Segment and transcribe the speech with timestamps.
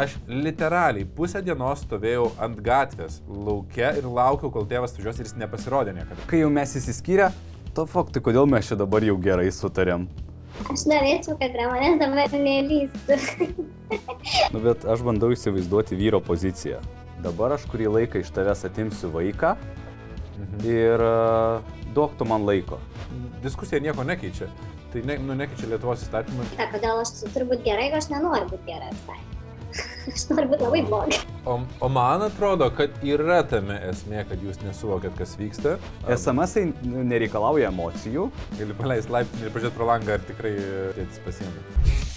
[0.00, 5.34] Aš literaliai pusę dienos stovėjau ant gatvės, laukia ir laukiau, kol tėvas važiuos ir jis
[5.36, 6.24] nepasirodė niekada.
[6.30, 7.26] Kai jau mes įsiskyrę,
[7.76, 10.06] to faktai, kodėl mes čia dabar jau gerai sutarėm.
[10.72, 13.18] Aš norėčiau, kad manęs dabar nelystų.
[14.54, 16.80] Nu, bet aš bandau įsivaizduoti vyro poziciją.
[17.20, 19.50] Dabar aš kurį laiką iš tavęs atimsiu vaiką
[20.64, 22.78] ir uh, duok tu man laiko.
[23.44, 24.48] Diskusija nieko nekeičia.
[24.94, 26.48] Tai ne, nu, nekeičia Lietuvos įstatymų.
[26.56, 29.20] Ta, kodėl aš turiu būti gerai, aš nenoriu būti gerai visai.
[30.10, 31.18] Aš noriu būti labai blogai.
[31.46, 35.76] O, o man atrodo, kad yra tame esmė, kad jūs nesuvokėt, kas vyksta.
[36.10, 38.30] SMS -ai nereikalauja emocijų.
[38.58, 40.54] Gali paleisti laiptinį ir pažiūrėti pro langą, ar tikrai
[40.98, 42.08] tėtis pasiemė.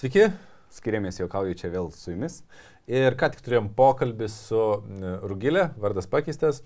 [0.00, 0.30] Sveiki,
[0.70, 2.42] Skiriamės juokauju čia vėl su jumis.
[2.90, 6.62] Ir ką tik turėjom pokalbį su e, Rugilė, vardas pakeistas.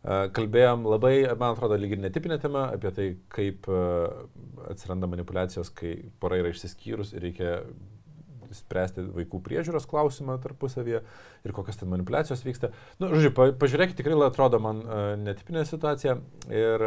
[0.00, 3.68] Kalbėjom labai, man atrodo, lyg ir netipinę temą apie tai, kaip
[4.70, 5.92] atsiranda manipulacijos, kai
[6.22, 7.58] pora yra išsiskyrus ir reikia
[8.56, 11.02] spręsti vaikų priežiūros klausimą tarpusavyje
[11.46, 12.72] ir kokios ten manipulacijos vyksta.
[12.98, 14.82] Na, nu, žodžiu, pa, pažiūrėkit, tikrai atrodo man
[15.20, 16.16] netipinė situacija
[16.48, 16.86] ir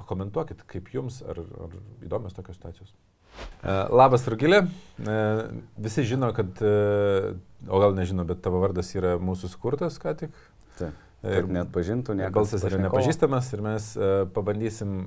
[0.00, 1.74] pakomentuokit, kaip jums, ar, ar
[2.06, 2.94] įdomios tokios situacijos.
[3.92, 4.64] Labas, Rugilė.
[5.80, 10.34] Visi žino, kad, o gal nežino, bet tavo vardas yra mūsų skurtas ką tik.
[10.78, 10.98] Taip.
[11.22, 12.26] Ir net pažintų, ne.
[12.34, 13.88] Balsas yra nepažįstamas ir mes
[14.34, 15.04] pabandysim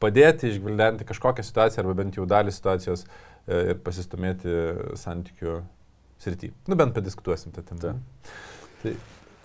[0.00, 3.06] padėti išgvildenti kažkokią situaciją arba bent jau dalį situacijos
[3.48, 4.52] ir pasistumėti
[5.00, 5.58] santykių
[6.20, 6.52] srity.
[6.68, 7.96] Nu, bent padiskutuosim tą temą.
[8.82, 8.94] Tai,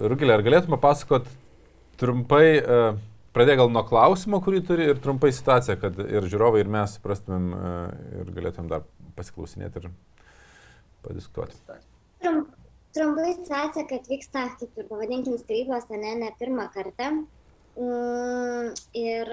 [0.03, 1.29] Rugilė, ar galėtume pasakot
[1.99, 2.59] trumpai,
[3.35, 7.49] Pradėk gal nuo klausimo, kurį turi ir trumpai situaciją, kad ir žiūrovai, ir mes suprastumėm
[8.21, 8.85] ir galėtumėm dar
[9.17, 9.89] pasiklausinėti ir
[11.03, 11.59] padiskutuoti.
[11.67, 11.81] Trum,
[12.95, 17.11] trumpai situacija, kad vyksta, kaip ir pavadinkim, skirybos, ne, ne pirmą kartą.
[17.75, 19.31] Mm, ir,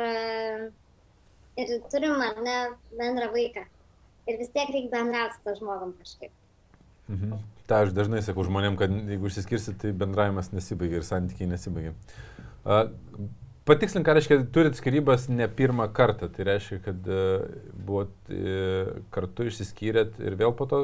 [1.62, 2.56] ir turim, ar ne,
[2.98, 3.64] bendrą vaiką.
[4.30, 6.34] Ir vis tiek reikia bendrauti su to žmogum kažkaip.
[7.10, 7.38] Mhm.
[7.66, 11.94] Ta aš dažnai sakau žmonėm, kad jeigu išsiskirsit, tai bendravimas nesibaigia ir santykiai nesibaigia.
[12.62, 12.90] Uh,
[13.66, 16.26] Patikslink, ką reiškia, turit skirybas ne pirmą kartą.
[16.34, 17.44] Tai reiškia, kad uh,
[17.86, 20.82] buvot uh, kartu išsiskyrėt ir vėl po to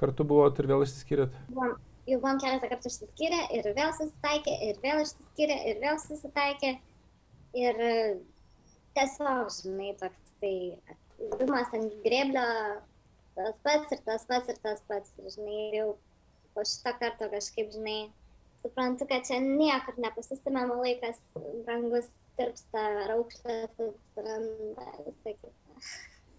[0.00, 1.36] kartu buvot ir vėl išsiskyrėt?
[1.48, 1.76] Buvom,
[2.08, 6.72] jau buvom keletą kartų išsiskyrę ir vėl susitaikė, ir vėl išsiskyrė, ir vėl susitaikė.
[7.54, 8.16] Ir uh,
[8.98, 10.54] tiesiog, žinai, toks tai
[11.20, 12.44] buvimas ant grėblio,
[13.38, 15.14] tas pats ir tas pats ir tas pats.
[15.22, 15.88] Ir, žinai, jau
[16.54, 17.98] po šitą kartą kažkaip, žinai,
[18.62, 21.20] suprantu, kad čia niekur nepasistumėmo laikas,
[21.66, 25.54] brangus tirpsta, raukštas atsiranda, visą kitą.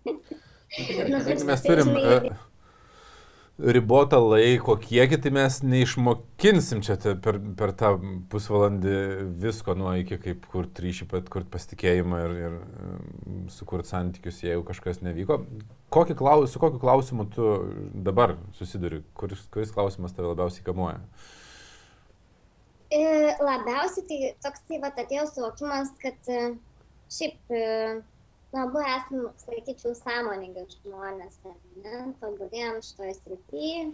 [1.11, 2.27] nu, mes turim uh,
[3.55, 7.93] ribotą laiko kiekį, tai mes neišmokinsim čia per, per tą
[8.31, 8.95] pusvalandį
[9.39, 12.57] visko nuo iki kaip kurti ryšį, kurti pasitikėjimą ir, ir
[13.55, 15.39] sukurti santykius, jeigu kažkas nevyko.
[15.95, 17.53] Kokį klaus, su kokiu klausimu tu
[18.05, 19.03] dabar susiduri?
[19.15, 20.99] Kuris, kuris klausimas tave labiausiai kamuoja?
[22.91, 23.05] E,
[23.39, 26.43] labiausiai tai toks tai va atėjo suvokimas, kad e,
[27.11, 27.55] šiaip
[28.55, 31.39] e, abu esame, sakyčiau, sąmoningi žmonės,
[31.83, 33.85] ne, tobulėjom šitoje srityje,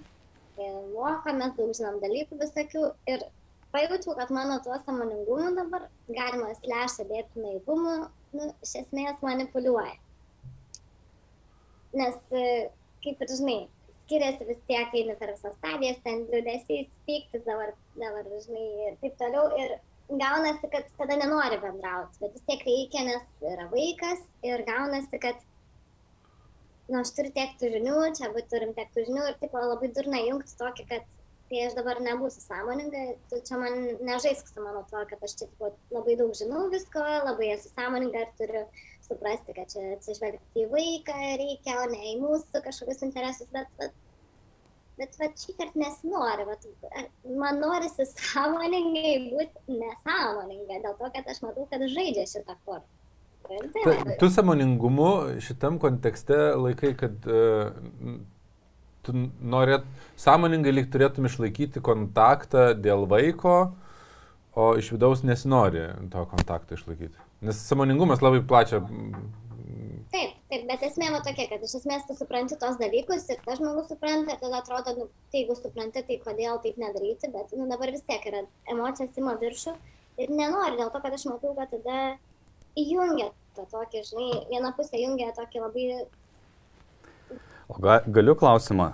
[0.93, 3.25] mokomės, daug žinom dalykų visokių ir
[3.73, 7.97] pajaučiau, kad mano tuo sąmoningumu dabar galima slešą dėti naivumu,
[8.37, 9.95] nu, iš esmės manipuliuoja.
[11.97, 12.17] Nes,
[13.03, 13.59] kaip ir žinai,
[14.03, 19.17] skiriasi vis tiek, eini per visas stadijas, ten liūdėsiais, pyktis dabar, dabar, žinai, ir taip
[19.19, 19.49] toliau.
[19.59, 19.77] Ir
[20.19, 25.39] gaunasi, kad tada nenori bendrauti, bet vis tiek reikia, nes yra vaikas ir gaunasi, kad,
[26.89, 30.21] na, nu, aš turiu tiek turinių, čia abu turim tiek turinių ir taip labai durna
[30.25, 31.09] jungti tokį, kad
[31.51, 32.99] tai aš dabar nebūsiu sąmoninga,
[33.31, 33.73] tu čia man
[34.07, 38.23] nežaisk su mano tuo, kad aš čia tipo, labai daug žinau visko, labai esu sąmoninga
[38.23, 38.61] ir turiu
[39.03, 43.97] suprasti, kad čia atsižvelgti į vaiką reikia, o ne į mūsų kažkokius interesus, bet, bet,
[45.01, 46.57] bet va, šį kartą nesinori, va,
[47.41, 52.87] man norisi sąmoningai būti nesąmoninga, dėl to, kad aš matau, kad žaidžia šitą kortą.
[53.51, 57.73] Ta, tu samoningumu šitam kontekste laikai, kad uh,
[59.05, 59.87] tu norėt,
[60.21, 63.73] sąmoningai lyg turėtum išlaikyti kontaktą dėl vaiko,
[64.55, 67.17] o iš vidaus nesinori to kontakto išlaikyti.
[67.47, 68.83] Nes samoningumas labai plačia.
[70.51, 73.87] Taip, bet esmė va tokia, kad iš esmės tu supranti tos dalykus ir tas žmogus
[73.87, 78.03] supranta, tada atrodo, nu, tai jeigu supranti, tai kodėl taip nedaryti, bet nu, dabar vis
[78.03, 78.41] tiek yra
[78.73, 79.71] emocijos ima viršų
[80.19, 82.01] ir nenori dėl to, kad aš matau, kad tada
[82.83, 85.85] įjungia tą tokį, žinai, viena pusė jungia tokį labai...
[87.71, 88.89] O ga, galiu klausimą?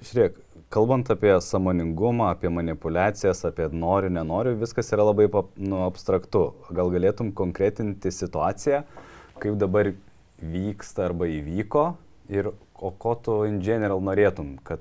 [0.00, 5.26] Žiūrėk, kalbant apie samoningumą, apie manipulacijas, apie noriu, nenoriu, viskas yra labai
[5.58, 6.44] nu, abstraktu.
[6.70, 8.84] Gal galėtum konkretinti situaciją,
[9.42, 9.90] kaip dabar
[10.40, 11.84] vyksta arba įvyko
[12.30, 14.80] ir o ko tu in general norėtum, kad,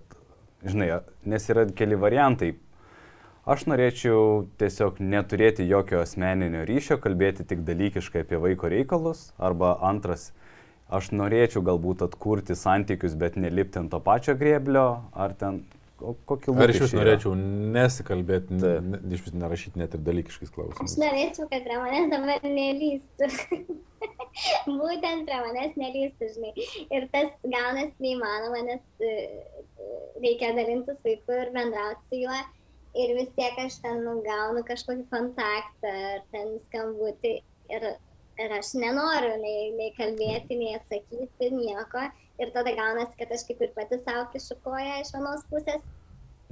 [0.63, 2.53] žinai, nes yra keli variantai.
[3.49, 10.29] Aš norėčiau tiesiog neturėti jokio asmeninio ryšio, kalbėti tik dalykiškai apie vaiko reikalus, arba antras
[10.93, 14.85] aš norėčiau galbūt atkurti santykius, bet nelipti ant to pačio grėblio,
[15.17, 15.63] ar ten
[15.99, 16.63] kokį laiką.
[16.63, 17.33] Ar iš vis norėčiau
[17.75, 20.95] nesikalbėti, ne, ne, iš vis nerašyti net ir dalykiškais klausimais.
[20.95, 23.29] Aš norėčiau, kad prie manęs dabar nelystų.
[24.81, 26.67] Būtent prie manęs nelystų, žinai.
[26.95, 29.15] Ir tas gaunasi neįmanoma, nes e,
[30.23, 32.43] reikia dalintis vaiku ir bendrauti su juo.
[32.97, 37.39] Ir vis tiek aš ten nu, gaunu kažkokį kontaktą, ar ten skambutį.
[37.69, 37.91] Ir
[38.39, 42.07] ir aš nenoriu nei, nei kalbėti, nei atsakyti, nieko.
[42.39, 45.81] Ir tada gaunasi, kad aš kaip ir pati savo kišukoja iš vienos pusės.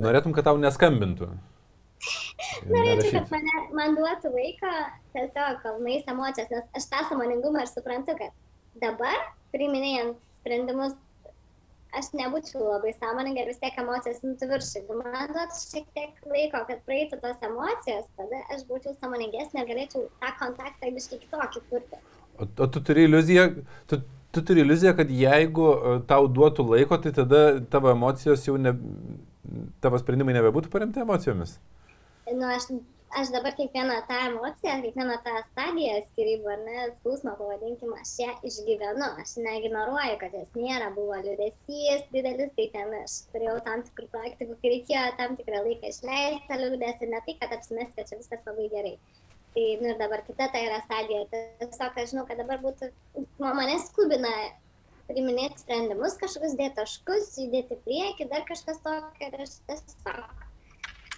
[0.04, 1.30] Norėtum, kad tau neskambintų.
[2.74, 4.74] Norėčiau, kad mane, man duotų laiką
[5.16, 8.36] tiesiog kalnais emocijas, nes aš tą samoningumą ir suprantu, kad
[8.84, 9.16] dabar,
[9.56, 10.98] priminėjant sprendimus,
[11.98, 14.82] aš nebūčiau labai sąmoninga ir vis tiek emocijos imtų viršų.
[14.82, 19.72] Jeigu man duotų šiek tiek laiko, kad praeitų tos emocijos, tada aš būčiau sąmoningesnė ir
[19.72, 22.02] galėčiau tą kontaktą biškai kitokį kurti.
[22.38, 23.48] O, o tu turi iliuziją,
[23.90, 24.02] tu,
[24.38, 27.42] tu turi iliuziją, kad jeigu e, tau duotų laiko, tai tada
[27.74, 28.76] tavo emocijos jau ne,
[29.84, 31.58] tavo sprendimai nebebūtų paremti emocijomis?
[32.28, 32.70] Nu, aš
[33.16, 38.34] aš dabar kiekvieną tą emociją, kiekvieną tą stadiją skirybų ar ne, skausmą pavadinkim, aš ją
[38.50, 44.10] išgyvenu, aš neignoruoju, kad jos nėra, buvo liūdėsys didelis, tai ten aš turėjau tam tikrų
[44.16, 48.20] praktikų, kai reikėjo tam tikrą laiką išleisti tą liūdėsį, ne tai, kad apsimest, kad čia
[48.20, 48.96] viskas labai gerai.
[49.56, 52.92] Tai nu, ir dabar kita ta yra stadija, tiesiog aš žinau, kad dabar būtų,
[53.42, 54.34] mane skubina
[55.08, 60.46] priminėti sprendimus, kažkokius dėti taškus, judėti prieki, dar kažkas tokio ir aš tiesiog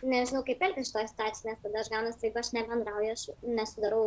[0.06, 4.04] nežinau, kaip elgtis šitoje situacijoje, nes tada aš gaunasi, jeigu aš nebendrauju, aš nesudarau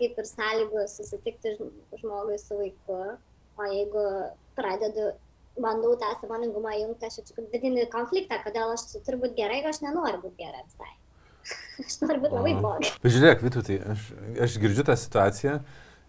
[0.00, 1.54] kaip ir sąlygų susitikti
[2.00, 2.98] žmogui su vaiku,
[3.56, 4.04] o jeigu
[4.58, 5.12] pradedu,
[5.62, 9.82] bandau tą samoningumą jungti, aš jaučiu vidinį konfliktą, kodėl aš turiu būti gerai, jeigu aš
[9.86, 10.92] nenoriu būti gerai visai.
[11.82, 12.92] Aš noriu būti labai blogai.
[13.04, 14.08] Žiūrėk, Vytutai, aš,
[14.46, 15.58] aš girdžiu tą situaciją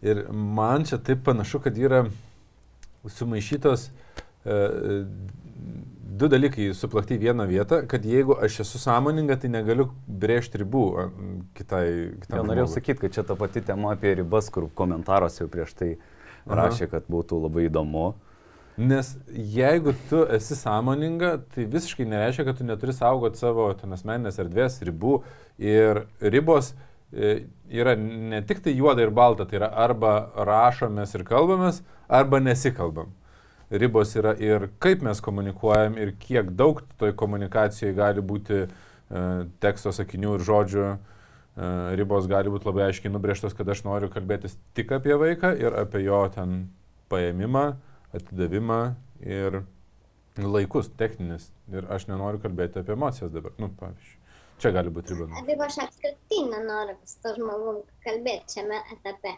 [0.05, 2.05] ir man čia taip panašu, kad yra
[3.17, 5.11] sumaišytos uh,
[6.17, 10.83] du dalykai suplakti į vieną vietą, kad jeigu aš esu sąmoninga, tai negaliu brėžti ribų
[11.57, 11.85] kitai.
[12.31, 15.91] Ja, norėjau sakyti, kad čia ta pati tema apie ribas, kur komentaruose jau prieš tai
[16.47, 18.13] rašė, kad būtų labai įdomu.
[18.77, 24.37] Nes jeigu tu esi sąmoninga, tai visiškai nereiškia, kad tu neturi saugoti savo ten asmeninės
[24.43, 25.21] erdvės ribų.
[25.57, 26.75] Ir ribos
[27.09, 32.43] e, yra ne tik tai juoda ir balta, tai yra arba rašomės ir kalbamės, arba
[32.43, 33.15] nesikalbam
[33.69, 38.67] ribos yra ir kaip mes komunikuojam ir kiek daug toj komunikacijai gali būti e,
[39.63, 40.87] teksto sakinių ir žodžių.
[40.87, 45.75] E, ribos gali būti labai aiškiai nubrėžtos, kad aš noriu kalbėtis tik apie vaiką ir
[45.83, 46.69] apie jo ten
[47.11, 47.67] paėmimą,
[48.19, 48.81] atidavimą
[49.25, 49.61] ir
[50.37, 51.49] laikus techninis.
[51.73, 53.55] Ir aš nenoriu kalbėti apie emocijas dabar.
[53.61, 54.15] Nu, pavyzdžiui.
[54.61, 55.43] Čia gali būti riba.
[55.45, 59.35] Jeigu aš apskritai nenoriu su to žmogum kalbėti šiame etape,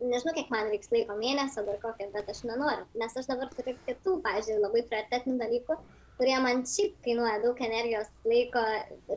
[0.00, 3.74] nežinau, kiek man reiks laiko, mėnesio ar kokio, bet aš nenoriu, nes aš dabar turiu
[3.86, 5.76] kitų, pažiūrėjau, labai prioritetinių dalykų,
[6.16, 8.64] kurie man šiaip kainuoja daug energijos, laiko,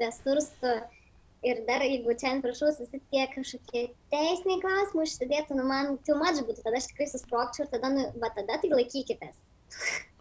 [0.04, 0.76] resursų.
[1.46, 3.84] Ir dar, jeigu čia ant viršaus visi tie kažkokie
[4.14, 8.08] teisiniai klausimai užsidėtų, nu man too much būtų, tada aš tikrai susprogčiau ir tada, nu,
[8.22, 9.38] va tada tai laikykitės.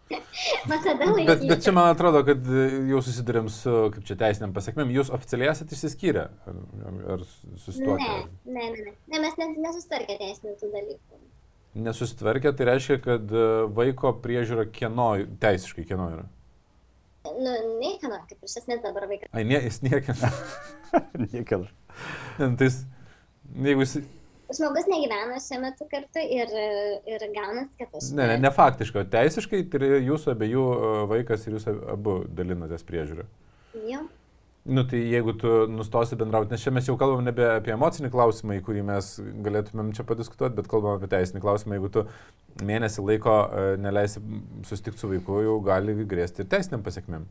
[1.25, 2.45] bet, bet čia man atrodo, kad
[2.89, 6.27] jau susidurėm su, kaip čia teisiniam pasiekmėm, jūs oficialiai esate išsiskyrę?
[6.45, 6.59] Ar,
[7.15, 7.25] ar
[7.63, 8.11] susituokę?
[8.45, 11.21] Ne, ne, ne, ne, mes nesusitvarkė teisinių tų dalykų.
[11.85, 15.09] Nesusitvarkė, tai reiškia, kad e, vaiko priežiūra kieno,
[15.41, 16.29] teisiškai kieno yra?
[17.25, 19.31] Nu, niekieno, kaip iš esmės dabar vaikas.
[19.33, 20.33] Ai, ne, jis niekieno.
[21.27, 21.71] niekieno.
[22.37, 22.83] tai jis,
[23.65, 23.97] jeigu jis
[24.53, 26.51] žmogus negyvena šiuo metu kartu ir,
[27.09, 28.11] ir gaunas, kad aš.
[28.17, 30.65] Ne, ne, ne faktiškai, teisiškai tai jūsų abiejų
[31.11, 33.25] vaikas ir jūs abu dalinatės priežiūrą.
[33.89, 34.05] Jo.
[34.65, 38.55] Nu tai jeigu tu nustosi bendrauti, nes čia mes jau kalbam nebe apie emocinį klausimą,
[38.57, 39.09] į kurį mes
[39.45, 42.01] galėtumėm čia padiskutuoti, bet kalbam apie teisinį klausimą, jeigu tu
[42.65, 44.23] mėnesį laiko e, neleisi
[44.65, 47.27] susitikti su vaiku, jau gali grėsti ir teisiniam pasiekmėm.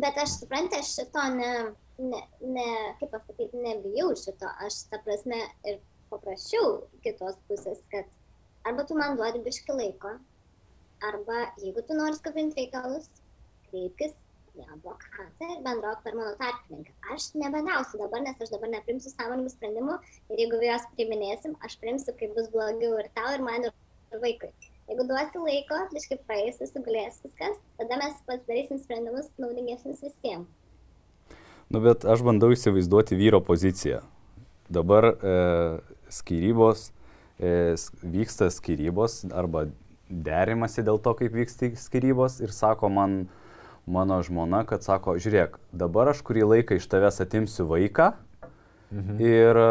[0.00, 1.50] Bet aš suprantu, aš šito ne,
[2.06, 2.22] ne,
[2.56, 2.66] ne
[3.02, 5.76] kaip pasakyti, nebijau šito, aš ta prasme ir
[6.08, 6.72] paprasčiau
[7.04, 8.08] kitos pusės, kad
[8.64, 10.16] arba tu man duodi biški laiko,
[11.04, 13.12] arba jeigu tu nori skubinti reikalus,
[13.68, 14.16] kreipkis
[14.66, 16.92] advokatą ir bendrauk per mano tarpininką.
[17.14, 19.96] Aš nebendrausiu dabar, nes aš dabar neprimsiu sąmoningų sprendimų
[20.32, 24.52] ir jeigu juos priminėsim, aš primsiu, kaip bus blogiau ir tau, ir man, ir vaikui.
[24.90, 30.48] Jeigu duosi laiko, biškai praeis, susigulės viskas, tada mes pasidarysim sprendimus naudingesnius visiems.
[31.70, 34.00] Nu, bet aš bandau įsivaizduoti vyro poziciją.
[34.70, 35.34] Dabar e,
[36.10, 36.88] skirybos,
[37.38, 39.68] e, vyksta skirybos arba
[40.10, 43.20] derimasi dėl to, kaip vyksta skirybos ir sako man
[43.90, 48.12] mano žmona, kad sako, žiūrėk, dabar aš kurį laiką iš tavęs atimsiu vaiką
[48.94, 49.22] mhm.
[49.22, 49.70] ir e,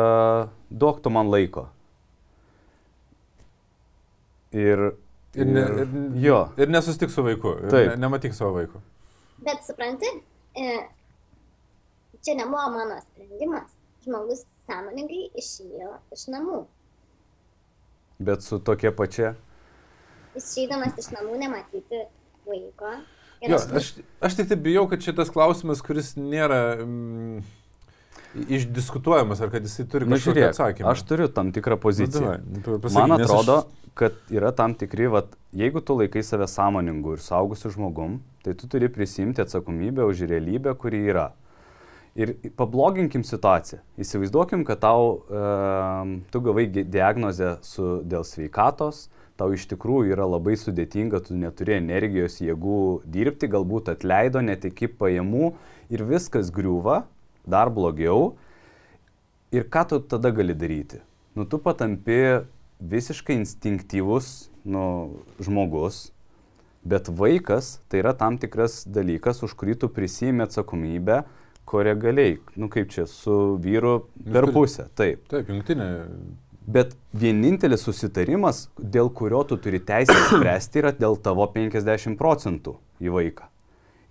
[0.69, 1.69] duok tu man laiko.
[4.49, 4.91] Ir
[5.33, 5.89] Ir, ne, ir,
[6.25, 6.37] jo.
[6.57, 7.51] ir nesustik su vaiku.
[7.69, 8.79] Ne, nematyk savo vaikų.
[9.45, 10.09] Bet supranti,
[10.57, 10.71] e,
[12.25, 13.75] čia nebuvo mano sprendimas.
[14.05, 16.63] Žmogus sąmoningai išėjo iš namų.
[18.25, 19.35] Bet su tokia pačia.
[20.39, 22.01] Išeidamas iš namų nematyti
[22.47, 22.95] vaiko.
[23.47, 27.43] Jo, aš, aš tik taip bijau, kad šitas klausimas, kuris nėra mm,
[28.51, 30.91] išdiskutuojamas, ar kad jisai turi Na, kažkokį žiūrėk, atsakymą.
[30.91, 32.33] aš turiu tam tikrą Nu, poziciją.
[32.37, 33.91] davai, tu pasakyk, Man atrodo, Aš...
[33.99, 38.67] kad yra tam tikri, vat, jeigu tu laikai save sąmoningu ir saugusiu žmogum, tai tu
[38.67, 41.29] turi prisimti atsakomybę už realybę, kuri yra.
[42.19, 43.79] Ir pabloginkim situaciją.
[44.01, 49.07] Įsivaizduokim, kad tau, e, tu gavai diagnozę su, dėl sveikatos,
[49.39, 55.53] tau iš tikrųjų yra labai sudėtinga, tu neturi energijos, jėgų dirbti, galbūt atleido, netiki pajamų
[55.93, 57.05] ir viskas griūva,
[57.47, 58.35] dar blogiau.
[59.55, 60.99] Ir ką tu tada gali daryti?
[61.33, 62.43] Nu, tu patampi
[62.79, 64.83] visiškai instinktyvus nu,
[65.41, 66.09] žmogus,
[66.85, 71.23] bet vaikas tai yra tam tikras dalykas, už kurį tu prisimi atsakomybę,
[71.69, 75.25] kuria galiai, nu kaip čia, su vyru per turi- pusę, taip.
[75.29, 75.89] Taip, jungtinė.
[76.69, 83.13] Bet vienintelis susitarimas, dėl kurio tu turi teisę spręsti, yra dėl tavo 50 procentų į
[83.15, 83.47] vaiką.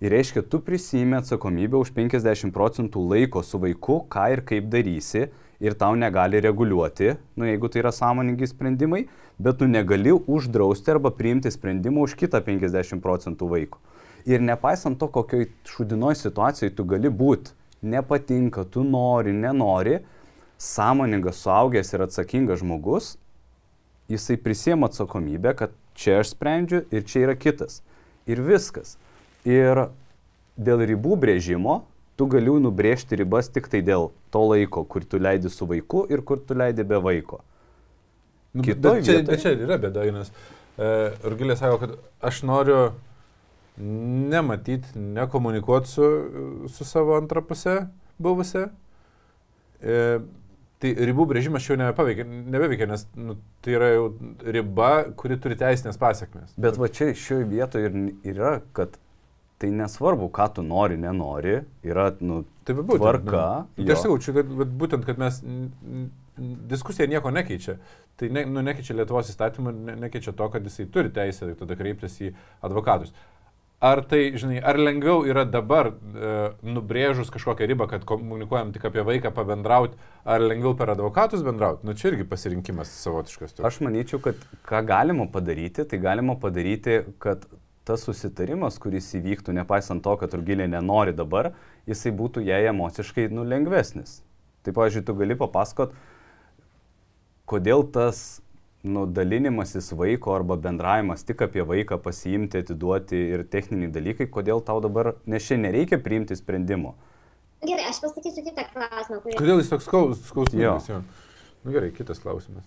[0.03, 5.29] Ir reiškia, tu prisimi atsakomybę už 50 procentų laiko su vaiku, ką ir kaip darysi,
[5.63, 9.05] ir tau negali reguliuoti, nu jeigu tai yra sąmoningi sprendimai,
[9.39, 13.79] bet tu negali uždrausti arba priimti sprendimą už kitą 50 procentų vaiko.
[14.27, 15.47] Ir nepaisant to, kokioj
[15.77, 17.55] šudinoj situacijoje tu gali būti,
[17.87, 20.01] nepatinka, tu nori, nenori,
[20.59, 23.13] sąmoningas, suaugęs ir atsakingas žmogus,
[24.11, 27.79] jisai prisėmė atsakomybę, kad čia aš sprendžiu ir čia yra kitas.
[28.29, 28.97] Ir viskas.
[29.47, 29.85] Ir
[30.59, 31.79] dėl ribų brėžimo
[32.19, 36.21] tu gali nubrėžti ribas tik tai dėl to laiko, kur tu leidi su vaiku ir
[36.27, 37.39] kur tu leidi be vaiko.
[38.53, 40.31] Nu, Kitoj bet, čia, vietoj- bet čia yra bėda, nes
[40.75, 40.89] e,
[41.29, 41.95] Urgilė sako, kad
[42.27, 42.89] aš noriu
[43.79, 46.09] nematyti, nekomunikuoti su,
[46.67, 47.87] su savo antra pusė
[48.19, 48.65] buvusią.
[49.79, 50.19] E,
[50.79, 54.05] tai ribų brėžimas jau nebepaveikia, nebeveikia, nes nu, tai yra jau
[54.55, 56.55] riba, kuri turi teisinės pasiekmes.
[56.57, 58.95] Bet va čia šioje vietoje ir yra, kad
[59.59, 63.01] tai nesvarbu, ką tu nori, nenori, yra nu, Tai va būtent.
[63.01, 63.45] tvarka.
[63.75, 63.95] Nu, tai jo.
[63.97, 65.41] aš sakau, čia, kad, būtent, kad mes
[66.71, 67.75] diskusija nieko nekeičia.
[68.19, 72.15] Tai ne, nu, nekeičia Lietuvos įstatymų, ne, nekeičia to, kad jisai turi teisę tada kreiptis
[72.23, 72.31] į
[72.67, 73.11] advokatus.
[73.79, 76.31] Ar tai, žinai, ar lengviau yra dabar e,
[76.67, 79.95] nubrėžus kažkokią ribą, kad komunikuojam tik apie vaiką pabendrauti,
[80.27, 81.87] ar lengviau per advokatus bendrauti?
[81.87, 83.55] Nu, čia irgi pasirinkimas savotiškas.
[83.55, 83.67] toks.
[83.69, 87.47] Aš manyčiau, kad ką galima padaryti, tai galima padaryti, kad
[87.87, 91.53] tas susitarimas, kuris įvyktų, nepaisant to, kad Urgilė nenori dabar,
[91.87, 94.19] jisai būtų jai emociškai nu, lengvesnis.
[94.67, 95.95] Tai, pavyzdžiui, tu gali papasakot,
[97.47, 98.41] kodėl tas
[98.83, 104.79] nu, dalinimasis vaiko arba bendravimas tik apie vaiką pasiimti, atiduoti ir techniniai dalykai, kodėl tau
[104.83, 106.95] dabar, nes čia nereikia priimti sprendimo.
[107.59, 109.35] Gerai, aš pasakysiu kitą klausimą, kurį...
[109.41, 110.87] Kodėl jis toks skaus- skausmingas?
[110.87, 111.01] Jo.
[111.65, 112.63] Nu gerai, kitas klausimas.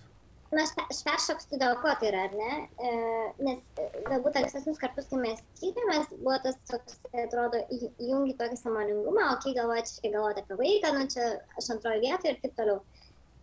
[0.53, 2.57] Na, aš, pe- aš peršoksiu dėl ko tai yra, ar ne?
[2.77, 2.89] E,
[3.41, 8.59] nes e, galbūt ankstesnius kartus, kai mes skyrėmės, buvo tas toks, atrodo, į- įjungi tokį
[8.61, 12.53] samoningumą, o kai galvoji, čia galvoti apie vaiką, nu čia aš antroji vietoje ir taip
[12.61, 12.83] toliau.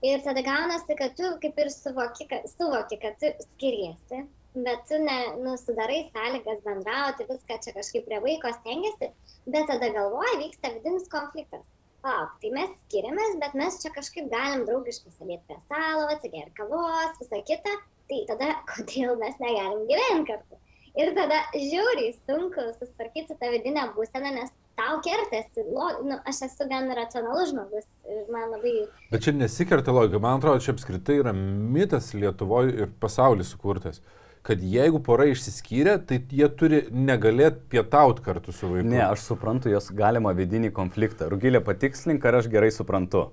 [0.00, 4.23] Ir tada gaunasi, kad tu kaip ir suvoki, kad, suvoki, kad tu skiriesi,
[4.54, 9.11] bet tu ne, nu, sudarai sąlygas bendrauti, viską čia kažkaip prie vaiko stengiasi,
[9.45, 11.66] bet tada galvoji, vyksta vidinis konfliktas.
[12.00, 17.21] Palauk, tai mes skiriamės, bet mes čia kažkaip galim draugiškai sėdėti prie stalo, atsigerti kavos,
[17.21, 17.76] visą kitą.
[18.09, 20.61] Tai tada kodėl mes negalim gyventi kartu?
[20.97, 25.64] Ir tada žiauriai sunku susitvarkyti su tą vidinę būseną, nes tau kertasi.
[25.75, 28.87] Lo, nu, aš esu gan racionalus žmogus ir man labai...
[29.12, 30.20] Bet čia nesikerta logika.
[30.22, 34.00] Man atrodo, čia apskritai yra mitas Lietuvoje ir pasaulyje sukurtas.
[34.46, 38.88] Kad jeigu pora išsiskyrė, tai jie turi negalėti pietauti kartu su vaiku.
[38.88, 41.28] Ne, aš suprantu jos galimą vidinį konfliktą.
[41.32, 43.28] Rugilė patikslink, ar aš gerai suprantu.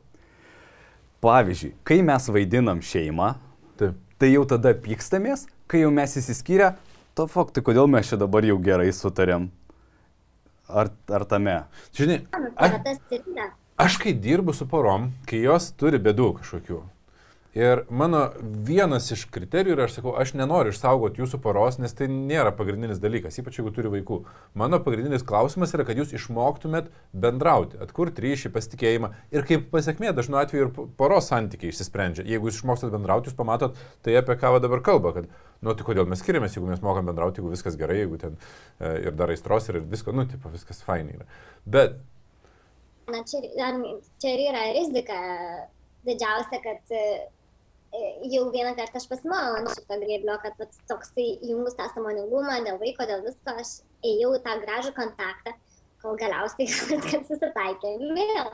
[1.23, 3.31] Pavyzdžiui, kai mes vaidinam šeimą,
[3.79, 3.95] Taip.
[4.19, 6.73] tai jau tada pykstamės, kai jau mes įsiskyrę,
[7.17, 9.47] to fakt, tai kodėl mes čia dabar jau gerai sutarėm?
[10.67, 11.61] Ar, ar tame?
[11.95, 12.19] Žinai,
[12.59, 12.77] aš,
[13.79, 16.83] aš kai dirbu su porom, kai jos turi bėdų kažkokių.
[17.57, 18.19] Ir mano
[18.67, 22.99] vienas iš kriterijų yra, aš sakau, aš nenoriu išsaugoti jūsų poros, nes tai nėra pagrindinis
[23.01, 24.19] dalykas, ypač jeigu turi vaikų.
[24.61, 30.37] Mano pagrindinis klausimas yra, kad jūs išmoktumėt bendrauti, atkurti ryšį, pasitikėjimą ir kaip pasiekmė dažnu
[30.37, 32.27] atveju ir poros santykiai išsisprendžia.
[32.29, 36.09] Jeigu jūs išmokstat bendrauti, jūs pamatot tai, apie ką dabar kalba, kad, nu, tai kodėl
[36.09, 39.71] mes skiriamės, jeigu mes mokam bendrauti, jeigu viskas gerai, jeigu ten e, ir dar aistros
[39.71, 41.27] ir visko, nu, tipo, viskas fainai yra.
[41.65, 41.97] Bet...
[43.07, 43.39] Na, čia,
[44.19, 45.17] čia ir yra rizika
[46.07, 46.95] didžiausia, kad
[47.95, 47.99] E,
[48.33, 52.79] jau vieną kartą aš pasimojau ant šito grėblio, kad vat, toksai jungus tą samoningumą dėl
[52.81, 53.71] vaiko, dėl visko, aš
[54.09, 55.53] ėjau į tą gražų kontaktą,
[56.03, 58.51] kol galiausiai viskas susitaikė vėl.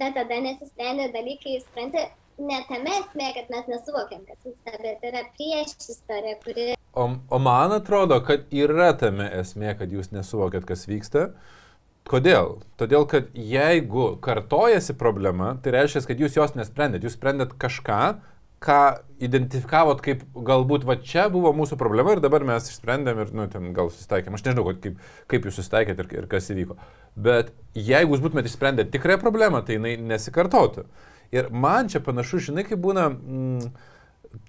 [0.00, 2.06] Bet tada nesisprendė dalykai, supranti,
[2.40, 6.66] ne tame esmė, kad mes nesuvokiam, kas vyksta, bet yra prieš istorija, kuri...
[6.98, 11.30] O, o man atrodo, kad yra tame esmė, kad jūs nesuvokiat, kas vyksta.
[12.10, 12.56] Kodėl?
[12.80, 18.00] Todėl, kad jeigu kartojasi problema, tai reiškia, kad jūs jos nesprendėt, jūs sprendėt kažką,
[18.60, 18.80] ką
[19.24, 23.70] identifikavot kaip galbūt va čia buvo mūsų problema ir dabar mes išsprendėm ir, nu, ten
[23.76, 24.36] gal susitaikėm.
[24.36, 24.98] Aš nežinau, kaip,
[25.32, 26.76] kaip jūs susitaikėt ir, ir kas įvyko.
[27.16, 30.84] Bet jeigu jūs būtumėte išsprendę tikrąją problemą, tai jinai nesikartotų.
[31.34, 33.70] Ir man čia panašu, žinai, kaip būna, mm,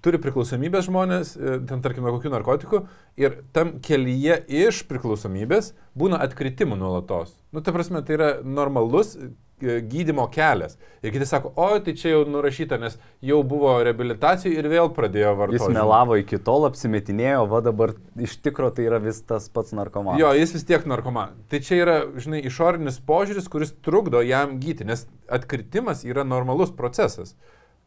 [0.02, 2.82] turi priklausomybės žmonės, e, ten tarkim, nuo kokių narkotikų,
[3.22, 7.36] ir tam kelyje iš priklausomybės būna atkritimų nuolatos.
[7.52, 9.16] Nu, ta prasme, tai yra normalus
[9.62, 10.74] E, gydimo kelias.
[11.02, 15.36] Ir kiti sako, o tai čia jau nurašyta, nes jau buvo reabilitacijų ir vėl pradėjo
[15.38, 15.60] vartoti.
[15.60, 17.94] Jis melavo iki tol, apsimetinėjo, va dabar
[18.26, 20.18] iš tikro tai yra vis tas pats narkomanas.
[20.18, 21.38] Jo, jis vis tiek narkomanas.
[21.52, 27.36] Tai čia yra, žinai, išorinis požiūris, kuris trukdo jam gyti, nes atkritimas yra normalus procesas.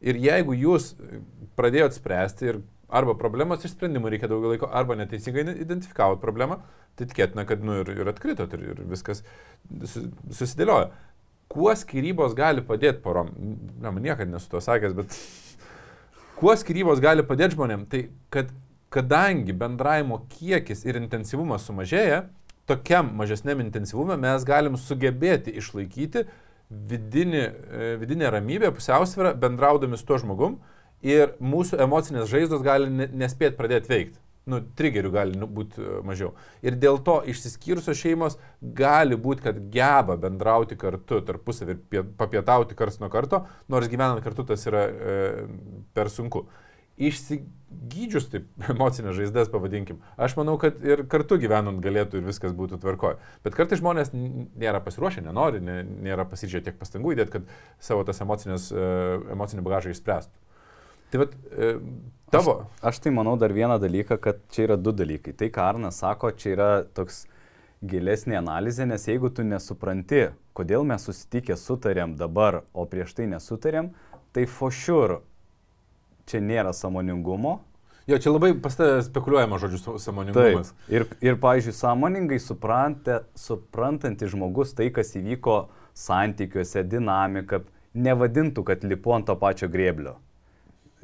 [0.04, 0.92] Ir jeigu jūs
[1.56, 6.60] pradėjot spręsti ir arba problemos išsprendimui reikia daugiau laiko, arba neteisingai identifikavot problemą,
[6.96, 9.24] tai tikėtina, kad nu, ir, ir atkritot ir, ir viskas
[10.30, 10.92] susidėliojo.
[11.50, 13.30] Kuo skirybos gali padėti porom,
[13.80, 15.18] na, man niekada nesu to sakęs, bet
[16.38, 18.50] kuo skirybos gali padėti žmonėm, tai kad
[18.92, 22.26] kadangi bendravimo kiekis ir intensyvumas sumažėja,
[22.66, 26.26] tokiam mažesniam intensyvumui mes galim sugebėti išlaikyti
[26.70, 30.60] vidinį, e, vidinę ramybę, pusiausvyrą, bendraudami su tuo žmogum
[31.06, 36.30] ir mūsų emocinės žaizdos gali nespėti pradėti veikti nu, trigerių gali nu, būti e, mažiau.
[36.62, 38.38] Ir dėl to išsiskyrusios šeimos
[38.78, 44.46] gali būti, kad geba bendrauti kartu tarpusavį ir papietauti kars nuo karto, nors gyvenant kartu
[44.46, 45.16] tas yra e,
[45.96, 46.44] per sunku.
[47.66, 52.78] Išsigydžius taip emocinės žaizdas, pavadinkim, aš manau, kad ir kartu gyvenant galėtų ir viskas būtų
[52.82, 53.18] tvarkoje.
[53.44, 58.70] Bet kartai žmonės nėra pasiruošę, nenori, nėra pasidžię tiek pastangų įdėti, kad savo tas emocinės,
[58.70, 58.88] e,
[59.34, 60.42] emocinį bagažą išspręstų.
[61.10, 61.72] Tai vad, e,
[62.34, 62.56] tavo.
[62.80, 65.34] Aš, aš tai manau dar vieną dalyką, kad čia yra du dalykai.
[65.38, 67.24] Tai, ką Arnas sako, čia yra toks
[67.86, 73.92] gilesnė analizė, nes jeigu tu nesupranti, kodėl mes susitikę sutarėm dabar, o prieš tai nesutarėm,
[74.34, 75.22] tai for sure
[76.30, 77.60] čia nėra samoningumo.
[78.06, 80.70] Jo, čia labai pas tave spekuliuojama žodžiu samoningumas.
[80.74, 80.92] Taip.
[80.94, 85.64] Ir, ir pavyzdžiui, sąmoningai suprantė, suprantantis žmogus tai, kas įvyko
[85.96, 87.64] santykiuose, dinamika,
[87.96, 90.18] nevadintų, kad lipu ant to pačio grėblio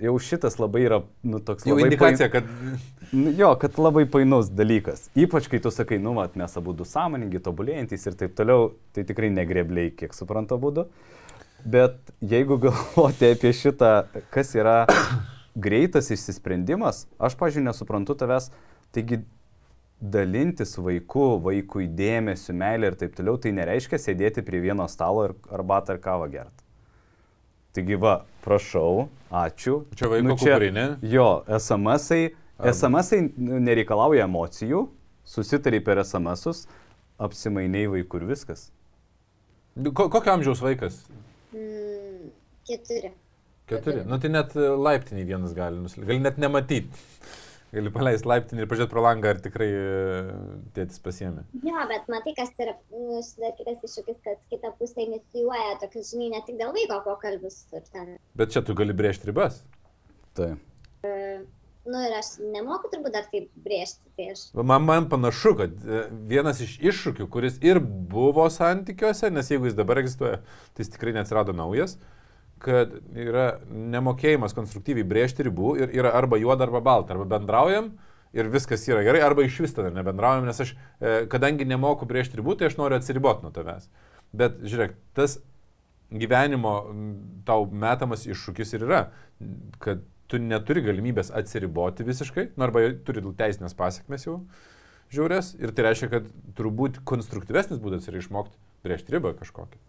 [0.03, 1.87] jau šitas labai yra, nu, toks jau labai...
[1.89, 2.43] indikacija, pain...
[2.43, 3.13] kad...
[3.13, 5.07] Nu, jo, kad labai painus dalykas.
[5.19, 9.05] Ypač kai tu sakai, nu, mat, mes abu du sąmoningi, tobulėjantis ir taip toliau, tai
[9.09, 10.87] tikrai negrebliai, kiek suprantu būdu.
[11.65, 13.93] Bet jeigu galvoti apie šitą,
[14.35, 14.83] kas yra
[15.55, 18.51] greitas išsisprendimas, aš, pažiūrėjau, nesuprantu tavęs,
[18.95, 19.23] taigi
[20.03, 25.37] dalintis vaiku, vaikui dėmesiu, meilė ir taip toliau, tai nereiškia sėdėti prie vieno stalo ir
[25.55, 26.67] arbatą ir kavą gerti.
[27.73, 29.79] Taigi va, prašau, ačiū.
[29.97, 30.87] Čia vaiko nu, čia, kuprinė.
[31.09, 32.33] Jo, SMS-ai,
[32.73, 34.85] SMS-ai nereikalauja emocijų,
[35.25, 36.67] susitariai per SMS-us,
[37.23, 38.69] apsimainiai vaikų ir viskas.
[39.95, 40.99] Ko, kokio amžiaus vaikas?
[41.53, 42.33] Mm,
[42.69, 43.13] keturi.
[43.71, 44.03] Keturi.
[44.09, 47.07] Nu tai net laiptinį vienas gali nusilikti, gali net nematyti.
[47.73, 50.33] Gali paleisti laiptinį ir pažiūrėti pro langą, ar tikrai e,
[50.77, 51.47] tėtis pasiemė.
[51.65, 56.27] Jo, bet matai, kas yra nu, dar kitas iššūkis, kad kita pusė inicijuoja tokius, žinai,
[56.35, 57.63] ne tik dėl vaiko pokalbius.
[57.73, 58.19] Ten...
[58.37, 59.63] Bet čia tu gali brėžti ribas.
[60.37, 60.61] Taip.
[61.01, 61.15] E,
[61.85, 64.05] nu ir aš nemoku turbūt dar taip brėžti.
[64.19, 64.45] Tai aš...
[64.55, 69.79] man, man panašu, kad e, vienas iš iššūkių, kuris ir buvo santykiuose, nes jeigu jis
[69.79, 70.41] dabar egzistuoja,
[70.73, 71.97] tai jis tikrai neatsirado naujas,
[72.63, 77.91] kad yra nemokėjimas konstruktyviai brėžti ribų ir yra arba juoda, arba balta, arba bendraujam
[78.33, 82.39] ir viskas yra gerai, arba iš vis tada nebendraujam, nes aš, e, kadangi nemoku brėžti
[82.39, 83.91] ribų, tai aš noriu atsiriboti nuo tavęs.
[84.33, 85.41] Bet žiūrėk, tas
[86.13, 86.77] gyvenimo
[87.49, 89.03] tau metamas iššūkis ir yra,
[89.83, 94.39] kad tu neturi galimybės atsiriboti visiškai, nu, arba turi teisinės pasiekmes jau
[95.13, 99.81] žiaurės, ir tai reiškia, kad turbūt konstruktyvesnis būdas yra išmokti brėžti ribą kažkokią.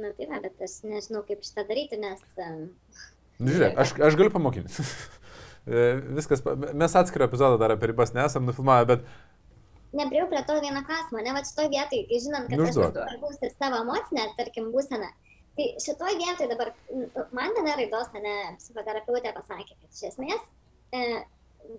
[0.00, 2.24] Na tai va, bet aš nežinau, kaip šitą daryti, nes
[3.40, 4.84] Nu, žiūrėk, aš, aš galiu pamokinti.
[5.68, 5.80] E,
[6.16, 6.40] Viskas,
[6.72, 9.02] mes atskirą epizodą dar apie ribas nesam nufilmavę, bet
[9.92, 13.42] Nepriejau prie to vieną klausimą, ne va šitoj vietoj, kai žinant, kad Nu, aš svarbus
[13.44, 15.10] ir savo emocinę, tarkim, būseną.
[15.58, 20.44] Tai šitoj vietoj dabar, m, man viena raidos, ne, psichoterapeutė pasakė, kad iš esmės
[20.94, 21.02] e,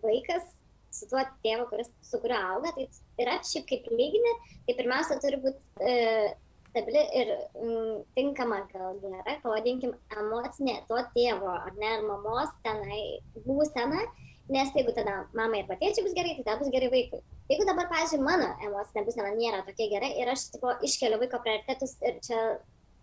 [0.03, 0.49] vaikas
[0.91, 2.88] su tuo tėvu, kuris, su kuriuo auga, tai
[3.23, 4.34] yra šiaip kaip lyginė,
[4.67, 6.34] tai pirmiausia turi būti e,
[6.71, 13.01] stabili ir mm, tinkama, gal gera, pavadinkim, emocinė to tėvo ar ne, ar mamos tenai
[13.47, 14.03] būsena,
[14.51, 17.21] nes jeigu tada mamai ir patėčiai bus gerai, tai tada bus gerai vaikui.
[17.51, 21.97] Jeigu dabar, pavyzdžiui, mano emocinė būsena nėra tokia gera ir aš tipo, iškeliu vaiko prioritetus
[22.07, 22.39] ir čia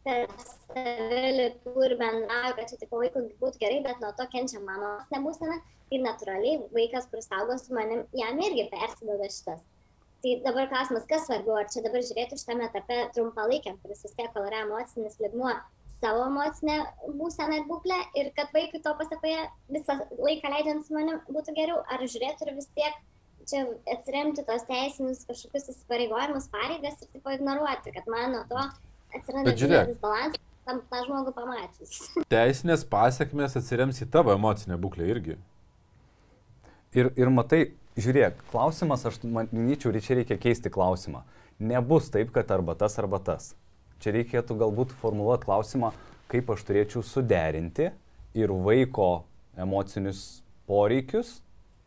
[0.04, 1.48] per savilį
[1.84, 5.58] ir bendrauju, kad čia tipo, vaikui būtų gerai, bet nuo to kenčia mano emocinė būsena,
[5.88, 9.64] tai natūraliai vaikas, kuris augo su manim, jam irgi persiduoda šitas.
[10.18, 14.30] Tai dabar klausimas, kas svarbu, ar čia dabar žiūrėti šitame etape trumpalaikiam, kuris vis tiek,
[14.34, 15.52] kol yra emocinis ligmuo,
[15.98, 16.78] savo emocinę
[17.18, 21.78] būseną ir būklę ir kad vaikui to pasakoje visą laiką leidžiant su manim būtų geriau,
[21.86, 22.98] ar žiūrėti ir vis tiek
[23.48, 28.64] čia atsiremti tos teisinius kažkokius įsipareigojimus, pareigas ir taip ignoruoti, kad man nuo to
[29.14, 29.90] atsiranda Bet žiūrėk.
[29.90, 32.00] didelis balansas tam tą žmogų pamačius.
[32.34, 35.38] teisinės pasiekmes atsirems į tavo emocinę būklę irgi.
[36.96, 37.62] Ir, ir matai,
[38.00, 41.24] žiūrėk, klausimas, aš manyčiau, čia reikia keisti klausimą.
[41.58, 43.52] Nebus taip, kad arba tas, arba tas.
[43.98, 45.90] Čia reikėtų galbūt formuluoti klausimą,
[46.30, 47.90] kaip aš turėčiau suderinti
[48.38, 49.24] ir vaiko
[49.58, 51.38] emocinius poreikius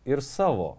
[0.06, 0.76] ir savo,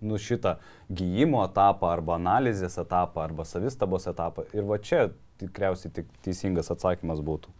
[0.00, 4.46] nu šitą gyjimo etapą arba analizės etapą arba savistabos etapą.
[4.54, 5.08] Ir va čia
[5.40, 7.54] tikriausiai tik teisingas atsakymas būtų.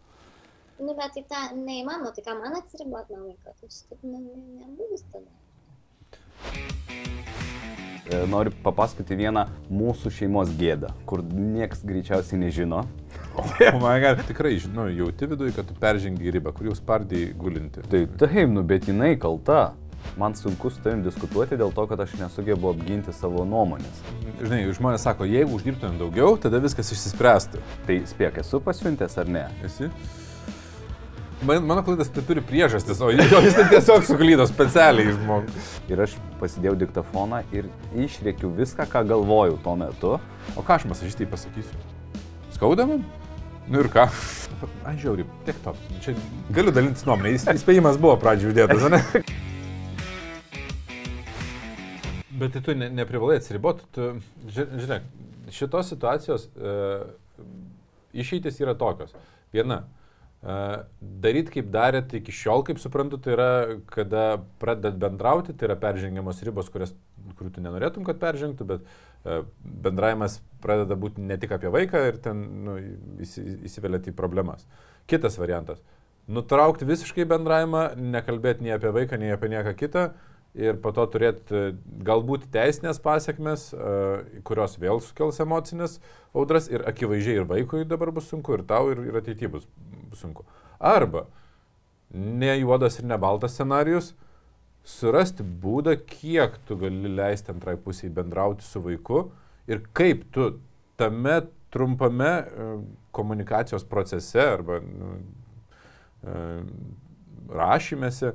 [0.79, 4.69] Nu, bet tai tą neįmanoma, tai ką man atsiribot nuo vaiko, tai šitaip ne, ne,
[4.79, 5.31] nebus tada.
[8.09, 9.43] E, Noriu papasakoti vieną
[9.75, 12.85] mūsų šeimos gėdą, kur nieks greičiausiai nežino.
[13.39, 17.83] O man gal tikrai, žinau, jauti viduje, kad tu peržengi ribą, kur jau spardai gulinti.
[17.91, 19.75] Tai taip, nu bet jinai kalta.
[20.17, 24.01] Man sunku su tavim diskutuoti dėl to, kad aš nesugebu apginti savo nuomonės.
[24.41, 27.61] Žinai, žmonės sako, jeigu uždirbtumėm daugiau, tada viskas išsispręstų.
[27.87, 29.45] Tai spėk, esu pasiuntęs ar ne?
[29.67, 29.91] Esi?
[31.47, 35.69] Man, mano klaidas tai turi priežastis, o jis jis tai tiesiog suklydo specialiai žmogus.
[35.87, 40.17] Ir aš pasidėjau diktafoną ir išrėkiu viską, ką galvojau tuo metu.
[40.59, 41.79] O ką aš masažistai pasakysiu?
[42.57, 43.05] Skauda man?
[43.71, 44.09] Nu ir ką?
[44.89, 45.77] Aš žiauri, tiek to.
[46.03, 46.17] Čia
[46.57, 47.37] galiu dalintis nuomonę.
[47.39, 49.23] Įs- Įspėjimas buvo pradžioje uždėtas, ne?
[52.39, 53.87] Bet tai tu ne, neprivalai atsiriboti.
[53.95, 54.09] Tu,
[54.53, 55.07] ži- žiūrėk,
[55.55, 56.75] šitos situacijos e,
[58.23, 59.15] išeitis yra tokios.
[59.55, 59.83] Viena.
[60.39, 60.57] E,
[61.25, 63.51] daryti kaip darėt iki šiol, kaip suprantu, tai yra,
[63.91, 64.25] kada
[64.63, 66.95] pradedat bendrauti, tai yra peržengiamos ribos, kurias,
[67.41, 68.87] kurių tu nenorėtum, kad peržengtų, bet
[69.27, 69.41] e,
[69.89, 72.79] bendravimas pradeda būti ne tik apie vaiką ir ten nu,
[73.25, 74.67] įsi, įsiveliat į problemas.
[75.11, 75.83] Kitas variantas.
[76.29, 80.11] Nutraukti visiškai bendravimą, nekalbėti nei apie vaiką, nei apie nieką kitą
[80.59, 81.65] ir po to turėti e,
[82.07, 85.99] galbūt teisinės pasiekmes, e, kurios vėl sukels emocinės
[86.37, 89.69] audras ir akivaizdžiai ir vaikui dabar bus sunku, ir tau, ir, ir ateityje bus
[90.19, 90.47] sunku.
[90.79, 91.27] Arba
[92.11, 94.13] ne juodas ir ne baltas scenarius,
[94.89, 99.29] surasti būdą, kiek tu gali leisti antrai pusiai bendrauti su vaiku
[99.69, 100.51] ir kaip tu
[100.99, 102.71] tame trumpame e,
[103.15, 105.17] komunikacijos procese arba nu,
[107.55, 108.33] rašymėse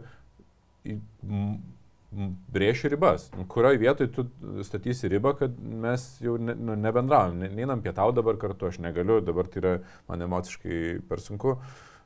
[2.13, 3.29] į- m- m- brėši ribas.
[3.47, 4.27] Kurioje vietoje tu
[4.63, 9.21] statysi ribą, kad mes jau ne, nu, nebendravom, ne, neinam pietau dabar kartu, aš negaliu,
[9.21, 9.73] dabar tai yra
[10.09, 11.57] man emociškai per sunku,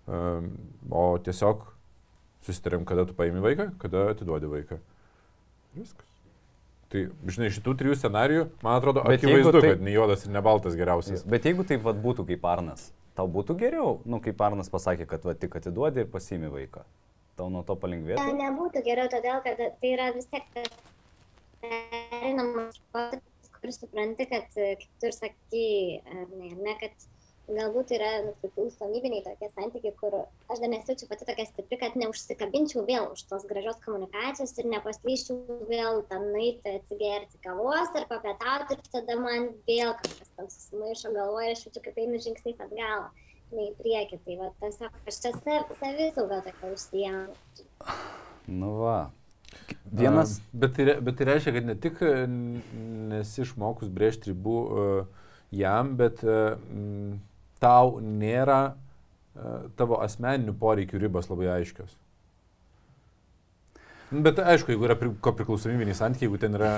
[0.07, 0.51] um,
[0.91, 1.63] o tiesiog
[2.47, 4.77] susitarėm, kada tu paimi vaiką, kada atiduodi vaiką.
[5.75, 6.05] Viskas.
[6.89, 10.41] Tai, žinai, šitų trijų scenarijų, man atrodo, Bet akivaizdu, tai- kad ne juodas ir ne
[10.41, 11.25] baltas geriausias.
[11.27, 15.23] Bet jeigu taip vat, būtų kaip Arnas, tau būtų geriau, nu kaip Arnas pasakė, kad
[15.25, 16.85] va, tik atiduodi ir pasiimi vaiką.
[17.37, 18.23] Tau nuo to palengvėtų?
[18.37, 20.47] nebūtų geriau, todėl kad tai yra vis tiek
[21.61, 25.67] perinamas laikotarpis, kur supranti, kad, kaip tu ir sakai,
[26.13, 27.07] ar ne, ne, kad
[27.47, 30.15] galbūt yra nu, priklausomybiniai tokie santykiai, kur
[30.51, 35.61] aš dar nesijaučiu pati tokia stipri, kad neužsikabinčiau vėl už tos gražios komunikacijos ir nepaslyščiau
[35.69, 41.53] vėl ten nueiti atsigerti kavos ar papietauti ir tada man vėl kažkas ten susimaišo galvoje
[41.53, 43.07] ir aš jaučiu, kaip einu žingsniais atgal.
[43.55, 47.37] Ne į priekį, tai va, tiesiog aš čia sav, savisauga tokia užsijęmu.
[48.47, 48.97] Nu va.
[49.91, 50.37] Vienas.
[50.39, 52.11] A, Bet tai, bet tai reiškia, kad ne tik e,
[53.11, 56.57] nesi išmokus brėžti ribų uh, jam, bet uh,
[57.63, 61.95] tau nėra uh, tavo asmeninių poreikių ribos labai aiškios.
[64.11, 66.71] Nu, Bet aišku, jeigu yra pri, priklausomybiniai santykiai, jeigu ten yra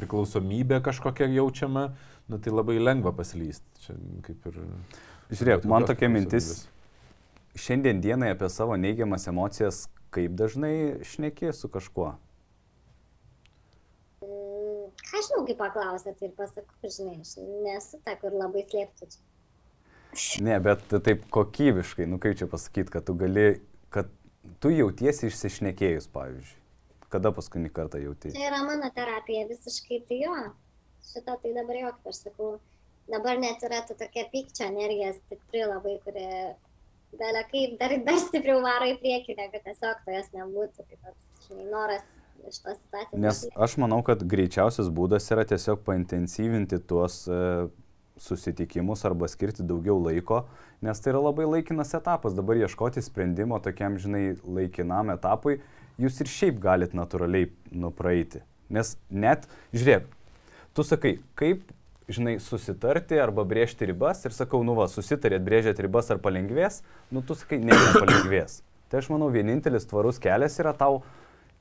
[0.00, 1.86] priklausomybė kažkokia jaučiama,
[2.28, 3.84] nu, tai labai lengva paslysti.
[3.86, 4.60] Čia kaip ir...
[5.32, 6.66] Žiūrėk, man tokia mintis,
[7.56, 9.84] šiandien dienai apie savo neigiamas emocijas
[10.14, 12.12] kaip dažnai šneki su kažkuo?
[14.22, 19.08] Mm, Ką žinau, kaip paklausėt ir pasakau, žinai, aš nesu ta, kur labai slėptų.
[20.46, 23.46] Ne, bet taip kokybiškai, nu kaip čia pasakyti, kad tu gali,
[23.94, 24.12] kad
[24.62, 26.60] tu jautiesi išsišnekėjus, pavyzdžiui.
[27.14, 28.30] Kada paskutinį kartą jauti?
[28.34, 30.36] Tai yra mano terapija visiškai, tai jo.
[31.04, 32.54] Šitą tai dabar jo, kaip aš sakau,
[33.10, 36.26] dabar net yra ta tokia pykčio energija stipri labai, kuri
[37.18, 40.86] belia kaip dar, dar stipriau varo į priekį, negu tiesiog to jos nebūtų.
[40.88, 42.04] Taip pat, žinai, noras
[42.48, 43.20] iš tos situacijos.
[43.22, 47.38] Nes aš manau, kad greičiausias būdas yra tiesiog paintensyvinti tuos e,
[48.20, 50.44] susitikimus arba skirti daugiau laiko,
[50.84, 52.36] nes tai yra labai laikinas etapas.
[52.36, 55.60] Dabar ieškoti sprendimo tokiam, žinai, laikinam etapui,
[56.00, 58.42] jūs ir šiaip galit natūraliai nupraeiti.
[58.74, 60.06] Nes net, žiūrėk,
[60.74, 61.66] tu sakai, kaip,
[62.10, 66.82] žinai, susitarti arba brėžti ribas ir sakau, nu va, susitarėt, brėžėt ribas ar palengvės,
[67.14, 68.60] nu tu sakai, ne, nepalengvės.
[68.92, 71.02] Tai aš manau, vienintelis tvarus kelias yra tau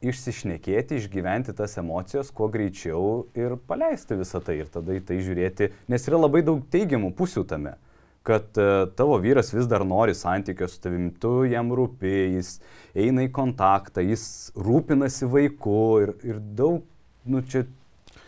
[0.03, 5.71] išsišnekėti, išgyventi tas emocijas kuo greičiau ir paleisti visą tai ir tada į tai žiūrėti,
[5.91, 7.77] nes yra labai daug teigiamų pusių tame
[8.23, 12.53] kad uh, tavo vyras vis dar nori santykio su tavimi, tu jam rūpi, jis
[12.95, 14.25] eina į kontaktą, jis
[14.55, 16.85] rūpinasi vaiku ir, ir daug,
[17.27, 17.65] nu čia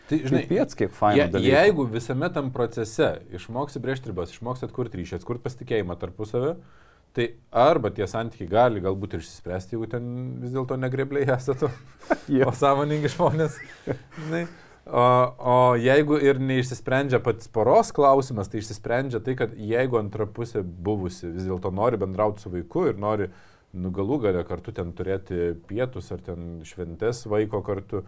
[0.09, 4.99] Tai, žinai, piets kiek fainų je, jeigu visame tam procese išmoksi brėžti ribas, išmoksi atkurti
[4.99, 6.51] ryšį, atkurti pasitikėjimą tarpusavį,
[7.15, 10.11] tai arba tie santykiai gali galbūt ir išsispręsti, jeigu ten
[10.43, 11.71] vis dėlto negrebliai esate,
[12.49, 13.57] o sąmoningi žmonės.
[13.87, 14.45] Žinai.
[14.85, 15.01] O,
[15.41, 21.31] o jeigu ir neišsisprendžia pats poros klausimas, tai išsisprendžia tai, kad jeigu antra pusė buvusi
[21.31, 23.31] vis dėlto nori bendrauti su vaiku ir nori
[23.73, 28.03] nu, galų galę kartu ten turėti pietus ar ten šventes vaiko kartu,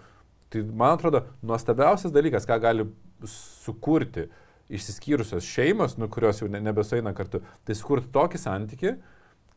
[0.54, 2.88] tai man atrodo nuostabiausias dalykas, ką gali
[3.28, 4.28] sukurti
[4.70, 8.98] išsiskyrusios šeimos, nu, kurios jau ne, nebesueina kartu, tai sukurti tokį santyki,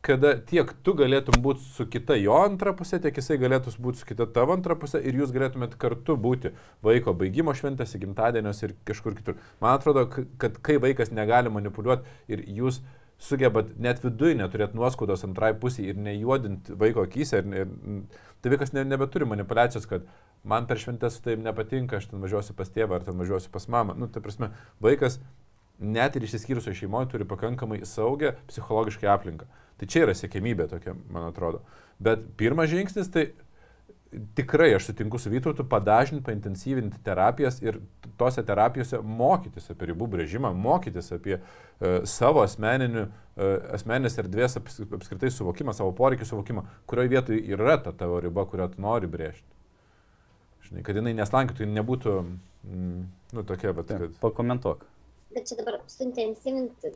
[0.05, 4.07] kada tiek tu galėtum būti su kita jo antra pusė, tiek jisai galėtų būti su
[4.09, 9.17] kita tavo antra pusė ir jūs galėtumėt kartu būti vaiko baigimo šventėse, gimtadieniuose ir kažkur
[9.19, 9.37] kitur.
[9.61, 10.07] Man atrodo,
[10.41, 12.81] kad kai vaikas negali manipuliuoti ir jūs
[13.21, 18.05] sugebat net viduje neturėti nuoskaudos antrai pusiai ir nejuodinti vaiko akise, ir, ir,
[18.41, 20.07] tai vaikas ne, nebeturi manipulacijos, kad
[20.43, 23.67] man per šventės su taip nepatinka, aš ten važiuosiu pas tėvą ar ten važiuosiu pas
[23.71, 23.97] mamą.
[23.99, 24.51] Nu, tai prasme,
[24.81, 25.19] vaikas
[25.81, 29.47] net ir išsiskyrusio šeimoje turi pakankamai saugę psichologiškai aplinką.
[29.81, 31.63] Tai čia yra siekimybė tokia, man atrodo.
[32.01, 33.31] Bet pirmas žingsnis tai
[34.35, 37.79] tikrai aš sutinku su Vytautu padažinti, paintensyvinti terapijas ir
[38.17, 44.81] tose terapijose mokytis apie ribų brėžimą, mokytis apie uh, savo asmeninių, uh, asmeninės erdvės aps,
[44.99, 49.47] apskritai suvokimą, savo poreikių suvokimą, kurioje vietoje yra ta tavo riba, kurią tu nori brėžti.
[50.71, 52.11] Žinai, kad jinai neslankytų, jinai nebūtų,
[52.63, 52.99] mm,
[53.35, 54.19] nu, tokia, bet Taip, kad...
[54.23, 54.85] Pakomentuok.
[55.35, 56.93] Bet čia dabar suintensyvinti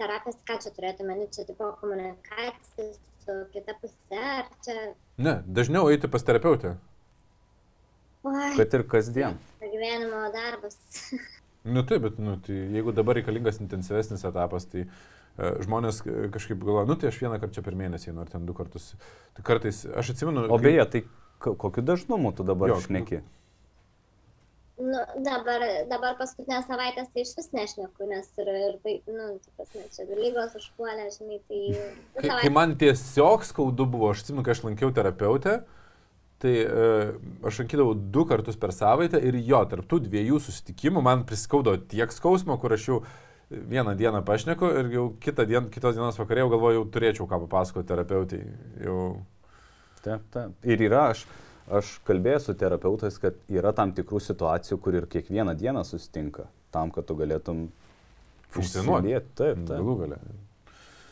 [0.00, 2.86] terapijas, ką čia turėtume, nu, čia tipo komunikacija
[3.20, 4.76] su kita pusė, ar čia...
[5.20, 6.78] Ne, dažniau eiti pas terapeutę.
[8.24, 9.36] Oi, Kad ir kasdien.
[9.60, 10.80] gyvenimo darbas.
[11.60, 16.62] Nu taip, bet nu, tai jeigu dabar reikalingas intensyvesnis etapas, tai uh, žmonės e, kažkaip
[16.62, 18.94] galvoja, nu tai aš vieną kartą čia per mėnesį, einu, ar ten du kartus.
[19.36, 20.46] Tai kartais, aš atsimenu...
[20.48, 21.02] O kai- beje, tai
[21.40, 23.22] kokiu dažnumu tu dabar Jo, šneki?
[24.80, 29.52] Nu, dabar, dabar paskutinę savaitę tai iš vis nešneku, nes ir, ir tai, nu, tai
[29.58, 31.60] prasme, čia lygos užpuolė, žinai, tai...
[32.22, 35.58] Kai, kai man tiesiog skaudu buvo, aš atsimenu, kai aš lankiau terapeutę,
[36.40, 37.10] tai uh,
[37.44, 42.56] aš lankydavau du kartus per savaitę ir jo, tarptų dviejų susitikimų man priskaudo tiek skausmo,
[42.62, 43.02] kur aš jau
[43.50, 47.42] vieną dieną pašneku ir jau kitą dieną, kitos dienos vakarė jau galvoju, jau turėčiau ką
[47.44, 48.40] papasakoti terapeutai.
[48.86, 49.04] Jau...
[50.04, 50.54] Taip, taip.
[50.64, 51.24] Ir yra, aš,
[51.80, 56.92] aš kalbėjau su terapeutais, kad yra tam tikrų situacijų, kur ir kiekvieną dieną susitinka, tam,
[56.94, 57.68] kad tu galėtum
[58.50, 59.14] Funkcionuoti.
[59.38, 59.76] Taip, taip.
[59.76, 60.18] Galų galę.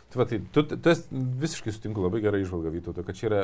[0.08, 3.40] Tai va, tai tu, tu esi visiškai sutinku labai gerai išvalga Vytauto, kad čia yra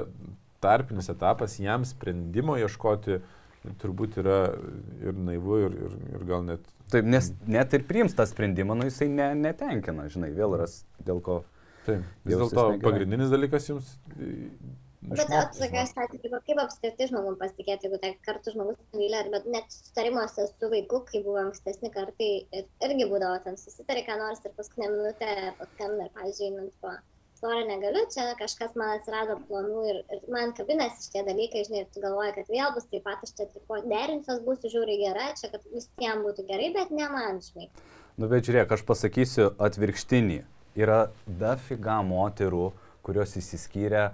[0.64, 3.20] tarpinis etapas, jam sprendimo ieškoti
[3.80, 4.38] turbūt yra
[5.04, 6.64] ir naivu, ir, ir, ir gal net...
[6.92, 11.22] Taip, nes net ir priims tą sprendimą, nu jisai ne, netenkina, žinai, vėl ras dėl
[11.24, 11.42] ko.
[11.86, 13.94] Taip, vis dėlto pagrindinis dalykas jums...
[15.04, 19.74] Bet atsakai, aš sakau, kaip, apskritai žmogum pasitikėti, jeigu tai kartu žmogus nuvylė, bet net
[19.74, 24.54] sutarimuose su vaiku, kai buvo ankstesni kartai, ir, irgi būdavo ten susitari, ką nors ir
[24.56, 26.94] paskutinę minutę paskambina pavyzdžiui, einant po
[27.44, 31.92] svorį negaliu, čia kažkas man atsirado planų ir, ir man kabinasi šitie dalykai, žinai, ir
[31.92, 35.52] tu galvoji, kad vėl bus taip pat, aš čia tipo derinsiuos, būsiu žiūri gera, čia
[35.52, 37.68] kad visiems būtų gerai, bet ne man, žinai.
[38.16, 40.40] Nu, bet žiūrėk, aš pasakysiu atvirkštinį.
[40.80, 42.70] Yra dafiga moterų,
[43.04, 44.08] kurios įsiskyrė,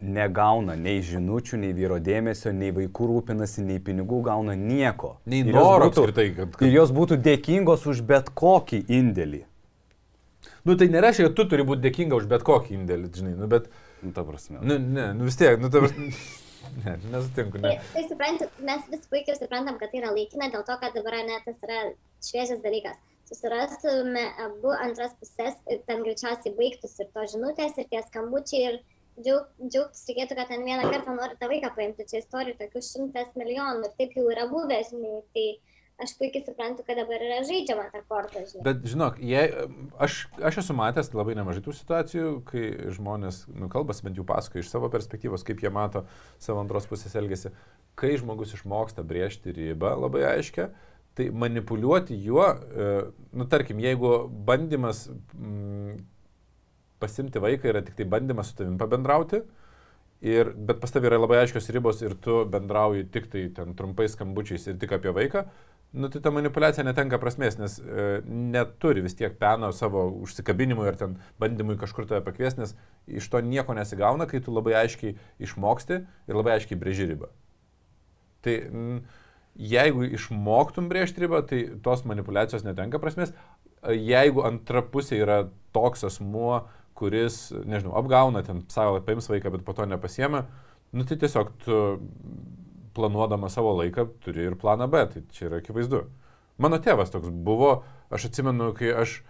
[0.00, 5.18] negauna nei žinučių, nei vyro dėmesio, nei vaikų rūpinasi, nei pinigų gauna nieko.
[5.26, 6.56] Nei Ir jos noro būtų- apskritai, kad...
[6.56, 6.66] kad...
[6.68, 9.44] Ir jos būtų dėkingos už bet kokį indėlį.
[10.64, 13.68] Nu tai nereiškia, kad tu turi būti dėkinga už bet kokį indėlį, žinai, nu, bet
[14.00, 14.58] Nu, ta prasme.
[14.62, 16.12] Nu, ne, nu vis tiek, nu, ta prasme.
[16.84, 17.62] Ne, nesutinku, ne.
[17.62, 21.16] Tai, tai suprantu, mes vis puikiai suprantam, kad tai yra laikina, dėl to, kad dabar
[21.26, 21.78] net tas yra
[22.22, 22.98] šviežias dalykas.
[23.26, 28.76] Susirastume abu antras pusės ir ten greičiausiai baigtųsi ir to žinutės, ir tie skambučiai, ir
[29.18, 32.06] džiaug, džiaugtis reikėtų, kad ten vieną kartą nori tą vaiką paimti.
[32.10, 35.20] Čia istorijų tokių šimtas milijonų ir taip jau yra buvę, žinai.
[35.34, 35.46] Tai
[36.00, 38.64] aš puikiai suprantu, kad dabar yra žaidžiama ta korta, žinai.
[38.66, 39.48] Bet žinok, jei,
[40.00, 40.20] aš,
[40.50, 44.70] aš esu matęs labai nemažai tų situacijų, kai žmonės, nu, kalbas bent jau pasakoja iš
[44.72, 46.06] savo perspektyvos, kaip jie mato
[46.40, 47.52] savo antros pusės elgesį.
[48.00, 50.70] Kai žmogus išmoksta brėžti ribą labai aiškę,
[51.18, 52.90] tai manipuliuoti juo, e,
[53.36, 54.14] nu, tarkim, jeigu
[54.46, 55.98] bandymas mm,
[57.00, 59.42] pasimti vaiką yra tik tai bandymas su tavim pabendrauti,
[60.20, 64.12] Ir, bet pas tavai yra labai aiškios ribos ir tu bendrauji tik tai ten trumpais
[64.12, 65.46] skambučiais ir tik apie vaiką,
[65.96, 70.98] nu, tai ta manipulacija netenka prasmės, nes e, neturi vis tiek peno savo užsikabinimui ar
[71.00, 72.74] ten bandymui kažkur tave pakviesti, nes
[73.08, 77.30] iš to nieko nesigauna, kai tu labai aiškiai išmoksti ir labai aiškiai brėži ribą.
[78.44, 79.00] Tai m,
[79.56, 83.32] jeigu išmoktum brėžti ribą, tai tos manipulacijos netenka prasmės.
[83.88, 86.66] Jeigu antra pusė yra toks asmuo,
[87.00, 90.44] kuris, nežinau, apgauna ten savo, paims vaiką, bet po to nepasiema,
[90.92, 91.80] nu tai tiesiog tu
[92.94, 96.04] planuodama savo laiką turi ir planą B, tai čia yra akivaizdu.
[96.60, 97.80] Mano tėvas toks buvo,
[98.12, 99.20] aš atsimenu, kai aš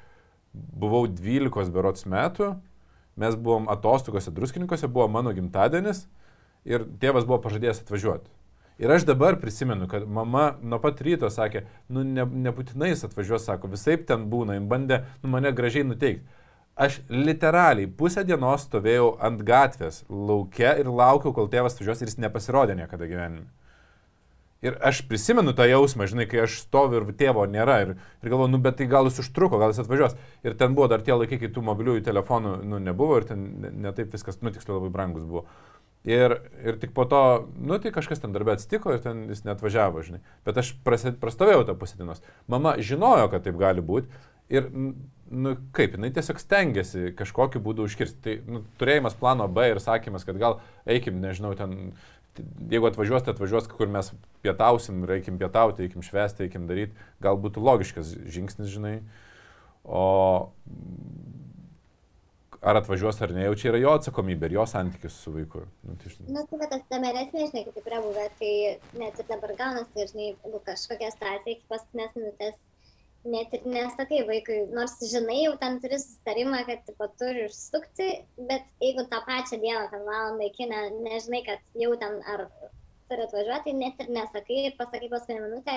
[0.52, 2.56] buvau 12 berots metų,
[3.20, 6.06] mes buvom atostogose druskininkose, buvo mano gimtadienis
[6.66, 8.30] ir tėvas buvo pažadėjęs atvažiuoti.
[8.80, 13.44] Ir aš dabar prisimenu, kad mama nuo pat ryto sakė, nu ne, nebūtinai jis atvažiuos,
[13.44, 16.24] sako, visai ten būna, jis bandė nu, mane gražiai nuteikti.
[16.81, 22.21] Aš literaliai pusę dienos stovėjau ant gatvės laukia ir laukiau, kol tėvas važiuos ir jis
[22.25, 23.51] nepasirodė niekada gyvenime.
[24.64, 27.79] Ir aš prisimenu tą jausmą, žinai, kai aš stoviu ir tėvo nėra.
[27.85, 30.16] Ir, ir galvoju, nu, bet tai gal jis užtruko, gal jis atvažiuos.
[30.45, 33.47] Ir ten buvo dar tie laikai, kai tų mobiliųjų telefonų, nu, nebuvo ir ten
[33.85, 35.47] netaip ne viskas, nu, tiksliau labai brangus buvo.
[36.09, 37.23] Ir, ir tik po to,
[37.61, 40.21] nu, tai kažkas ten darbė atsitiko ir ten jis net važiavo, žinai.
[40.49, 42.21] Bet aš prastovėjau tą pusėdinos.
[42.49, 44.12] Mama žinojo, kad taip gali būti.
[44.53, 44.69] Ir,
[45.31, 48.21] nu, kaip, jinai tiesiog stengiasi kažkokiu būdu užkirsti.
[48.25, 50.59] Tai, nu, turėjimas plano B ir sakymas, kad gal
[50.90, 51.93] eikim, nežinau, ten,
[52.71, 54.12] jeigu atvažiuos, tai atvažiuos, kur mes
[54.45, 58.99] pietausim, reikim pietauti, eikim švesti, eikim daryti, gal būtų logiškas žingsnis, žinai.
[59.85, 60.05] O
[62.61, 65.62] ar atvažiuos ar ne, jau čia yra jo atsakomybė ir jo santykis su vaiku.
[65.87, 66.35] Nu, tai, žinai.
[66.37, 68.53] nu, tai tas temeresnė, žinai, kaip yra buvę, tai
[69.01, 72.59] net ir dabar gaunasi, tai, žinai, jeigu kažkokia situacija iki paskutinės minutės
[73.24, 78.09] net ir nesakai vaikui, nors žinai, jau ten turi sustarimą, kad tipo, turi išsukti,
[78.48, 82.46] bet jeigu tą pačią dieną, ten valandą iki, ne, nežinai, kad jau ten ar
[83.11, 85.76] turi atvažiuoti, tai net ir nesakai ir pasakai paskutinę minutę,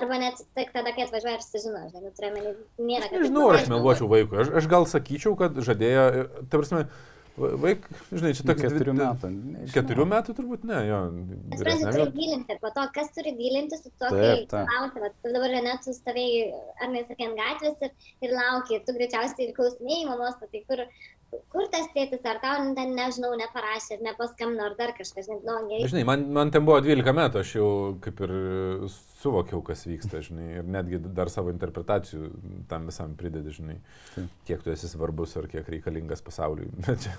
[0.00, 3.08] Arba net tik tada, kai atvažiuoja ir sužino, žinai, nu, turiu menį, nėra.
[3.12, 4.38] Nežinau, ar aš meluočiau vaikui.
[4.40, 6.04] Aš, aš gal sakyčiau, kad žadėjo,
[6.40, 6.86] ta prasme,
[7.38, 9.28] Vaik, žinai, čia toks keturių metų.
[9.32, 9.68] Nežinau.
[9.74, 10.98] Keturių metų turbūt ne, jo.
[11.54, 15.54] Suprantu, turi gilinti, po to, kas turi gilinti su to, kai klausi, va, tu dabar
[15.68, 16.50] net tu stovėjai,
[16.82, 20.84] ar nesakė ant gatvės ir, ir lauki, tu greičiausiai klausinėjai mamos, tai kur,
[21.30, 25.90] kur tas tėtis, ar tau ten, nežinau, neparašė, ar nepaskambino, ar dar kažkas, nežinau, gerai.
[25.92, 27.68] Žinai, man, man ten buvo 12 metų, aš jau
[28.04, 28.34] kaip ir
[29.20, 32.32] suvokiau, kas vyksta, žinai, ir netgi dar savo interpretacijų
[32.70, 33.78] tam visam pridedi, žinai,
[34.48, 36.70] kiek tu esi svarbus ar kiek reikalingas pasauliui.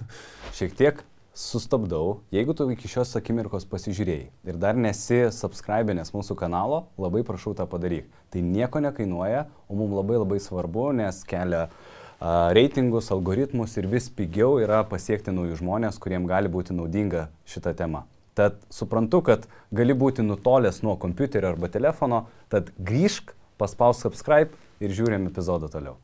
[0.58, 1.04] Šiek tiek
[1.38, 7.56] sustabdau, jeigu tu iki šios akimirkos pasižiūrėjai ir dar nesi subscribinęs mūsų kanalo, labai prašau
[7.56, 8.12] tą padaryk.
[8.34, 14.10] Tai nieko nekainuoja, o mums labai labai svarbu, nes kelia uh, reitingus, algoritmus ir vis
[14.14, 18.06] pigiau yra pasiekti naujus žmonės, kuriems gali būti naudinga šita tema.
[18.38, 24.94] Tad suprantu, kad gali būti nutolęs nuo kompiuterio arba telefono, tad grįžk, paspausk subscribe ir
[24.94, 25.98] žiūrėm epizodą toliau.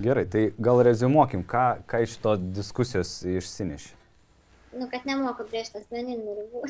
[0.00, 3.92] Gerai, tai gal rezumuokim, ką, ką iš to diskusijos išsineši.
[4.78, 6.62] Nu, kad nemoku brėžti asmeninių ribų.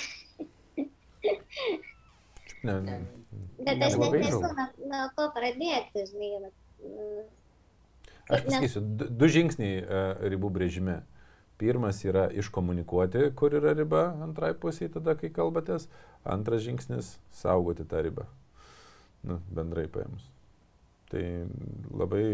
[2.66, 2.98] ne, ne.
[3.64, 6.48] Bet aš net nežinau, nuo ko pradėti, žinai.
[6.48, 7.32] Bet,
[8.28, 11.02] Aš pasakysiu, du, du žingsniai uh, ribų brėžime.
[11.60, 15.86] Pirmas yra iškomunikuoti, kur yra riba antrai pusiai tada, kai kalbatės.
[16.26, 18.26] Antras žingsnis- saugoti tą ribą.
[19.22, 20.24] Nu, bendrai paėmus.
[21.12, 21.22] Tai
[21.94, 22.24] labai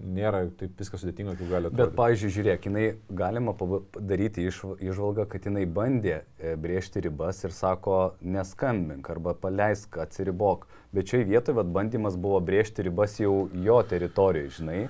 [0.00, 1.80] nėra taip viskas sudėtinga, kaip gali atrodyti.
[1.82, 2.84] Bet, pavyzdžiui, žiūrėk, jinai
[3.20, 3.54] galima
[3.98, 10.64] daryti išvalgą, kad jinai bandė e, brėžti ribas ir sako, neskambink arba paleisk, atsiribok.
[10.96, 14.80] Bet šioje vietoje vat, bandymas buvo brėžti ribas jau jo teritorijoje, žinai.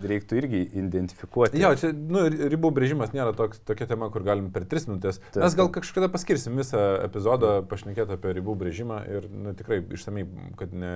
[0.00, 1.60] Tai reiktų irgi identifikuoti.
[1.60, 5.18] Jo, čia nu, ribų brėžimas nėra toks, tokia tema, kur galim per tris minutės.
[5.28, 10.24] Taip, Mes gal kažkada paskirsim visą epizodą pašnekėti apie ribų brėžimą ir nu, tikrai išsamei,
[10.60, 10.94] kad ne,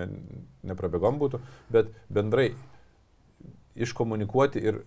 [0.64, 1.42] neprabėgom būtų,
[1.74, 2.54] bet bendrai
[3.74, 4.80] iškomunikuoti ir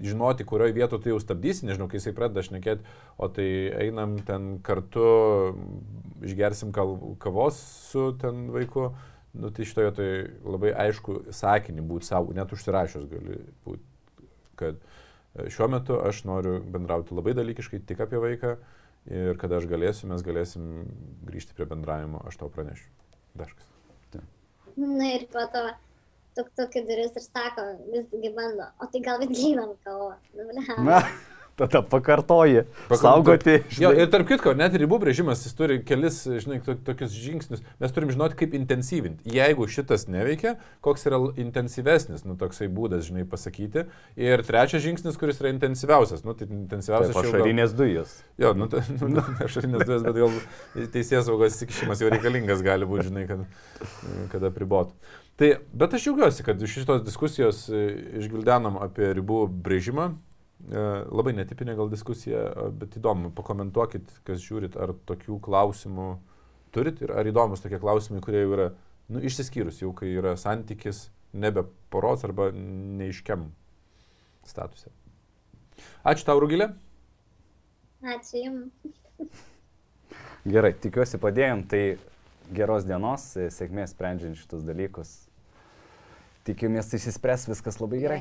[0.00, 2.86] žinoti, kurioje vietoje tu jau stabdysi, nežinau, kai jisai pradeda šnekėti,
[3.18, 3.48] o tai
[3.82, 5.08] einam ten kartu,
[6.24, 7.58] išgersim kavos
[7.90, 8.92] su ten vaiku,
[9.34, 10.08] nu, tai šitoje tai
[10.44, 13.84] labai aišku sakinį būti savo, net užsirašius gali būti,
[14.58, 18.56] kad e, šiuo metu aš noriu bendrauti labai dalykiškai tik apie vaiką
[19.08, 20.70] ir kada aš galėsiu, mes galėsim
[21.28, 22.88] grįžti prie bendravimo, aš tau pranešiu.
[23.38, 23.68] Daškas.
[24.78, 25.62] Na ir po to
[26.38, 30.12] tuk tuk duris ir sako, visgi bando, o tai gal visgi einam kavo.
[30.86, 31.00] Na,
[31.58, 32.64] tada pakartoji.
[32.94, 33.58] Saugoti.
[33.80, 37.64] Jo, ir tarp kitko, net ribų brėžimas, jis turi kelis, žinai, to, tokius žingsnius.
[37.82, 39.26] Mes turim žinoti, kaip intensyvinti.
[39.34, 43.88] Jeigu šitas neveikia, koks yra intensyvesnis, nu, toksai būdas, žinai, pasakyti.
[44.20, 46.24] Ir trečias žingsnis, kuris yra intensyviausias.
[46.26, 47.16] Nu, tai intensyviausias.
[47.16, 47.82] Tai ašarinės gal...
[47.82, 48.16] dujos.
[48.40, 52.88] Jo, nu, tai, nu, nu, ašarinės dujos, bet gal teisės saugos įsikišimas jau reikalingas gali
[52.88, 53.42] būti, žinai, kad,
[54.34, 54.94] kad apribotų.
[55.38, 57.84] Tai, bet aš džiaugiuosi, kad iš šitos diskusijos e,
[58.18, 60.08] išgildenom apie ribų brėžimą.
[60.66, 60.80] E,
[61.14, 62.48] labai netipinė gal diskusija,
[62.80, 66.08] bet įdomu, pakomentuokit, kas žiūrit, ar tokių klausimų
[66.74, 68.66] turit ir ar įdomus tokie klausimai, kurie jau yra
[69.08, 73.46] nu, išsiskyrus, jau kai yra santykis nebe poros arba neiškiam
[74.48, 74.90] statuse.
[76.02, 76.72] Ačiū tau, Rugilė.
[78.02, 78.98] Ačiū Jums.
[80.54, 81.82] Gerai, tikiuosi padėjom, tai
[82.54, 85.14] geros dienos, sėkmės sprendžiant šitus dalykus.
[86.48, 88.20] Tikimės, išsispręs viskas labai gerai.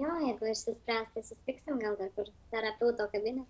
[0.00, 3.42] Jo, jeigu išsispręs, tai susitiksim gal dar kur terapeuto kabinė.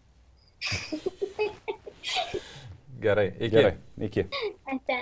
[3.04, 3.52] gerai, iki.
[3.54, 4.24] Gerai, iki.
[4.66, 4.96] Ate.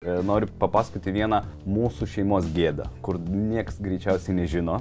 [0.00, 4.80] E, noriu papasakoti vieną mūsų šeimos gėdą, kur niekas greičiausiai nežino.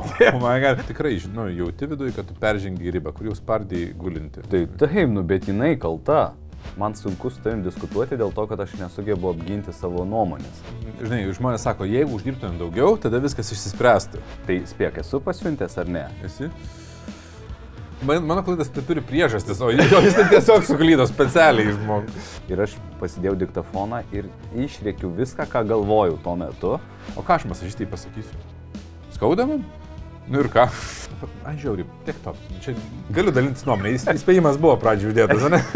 [0.00, 4.48] O man gal tikrai, žinau, jauti viduje, kad tu peržengi ribą, kur jau spardai gulinti.
[4.48, 6.32] Tai taip, nu, bet jinai kalta.
[6.76, 10.58] Man sunku su tavim diskutuoti dėl to, kad aš nesugebu apginti savo nuomonės.
[11.00, 14.20] Žinai, žmonės sako, jeigu uždirbtumėm daugiau, tada viskas išsispręstų.
[14.48, 16.04] Tai spėk, esu pasiuntęs ar ne?
[16.26, 16.50] Esi?
[18.04, 22.28] Man, mano klaidas tai turi priežastis, o jis tai tiesiog suklydo specialiai žmogus.
[22.52, 24.28] Ir aš pasidėjau diktafoną ir
[24.66, 26.76] išrėkiu viską, ką galvojau tuo metu.
[27.16, 28.36] O ką aš masažistai pasakysiu?
[29.16, 29.64] Skauda man?
[30.28, 30.66] Nu ir ką?
[31.46, 32.32] Aš žiauriai, tiek to.
[32.60, 32.74] Čia
[33.14, 33.94] galiu dalintis nuomonę.
[33.96, 35.60] Įspėjimas buvo pradžioje uždėtas, ne?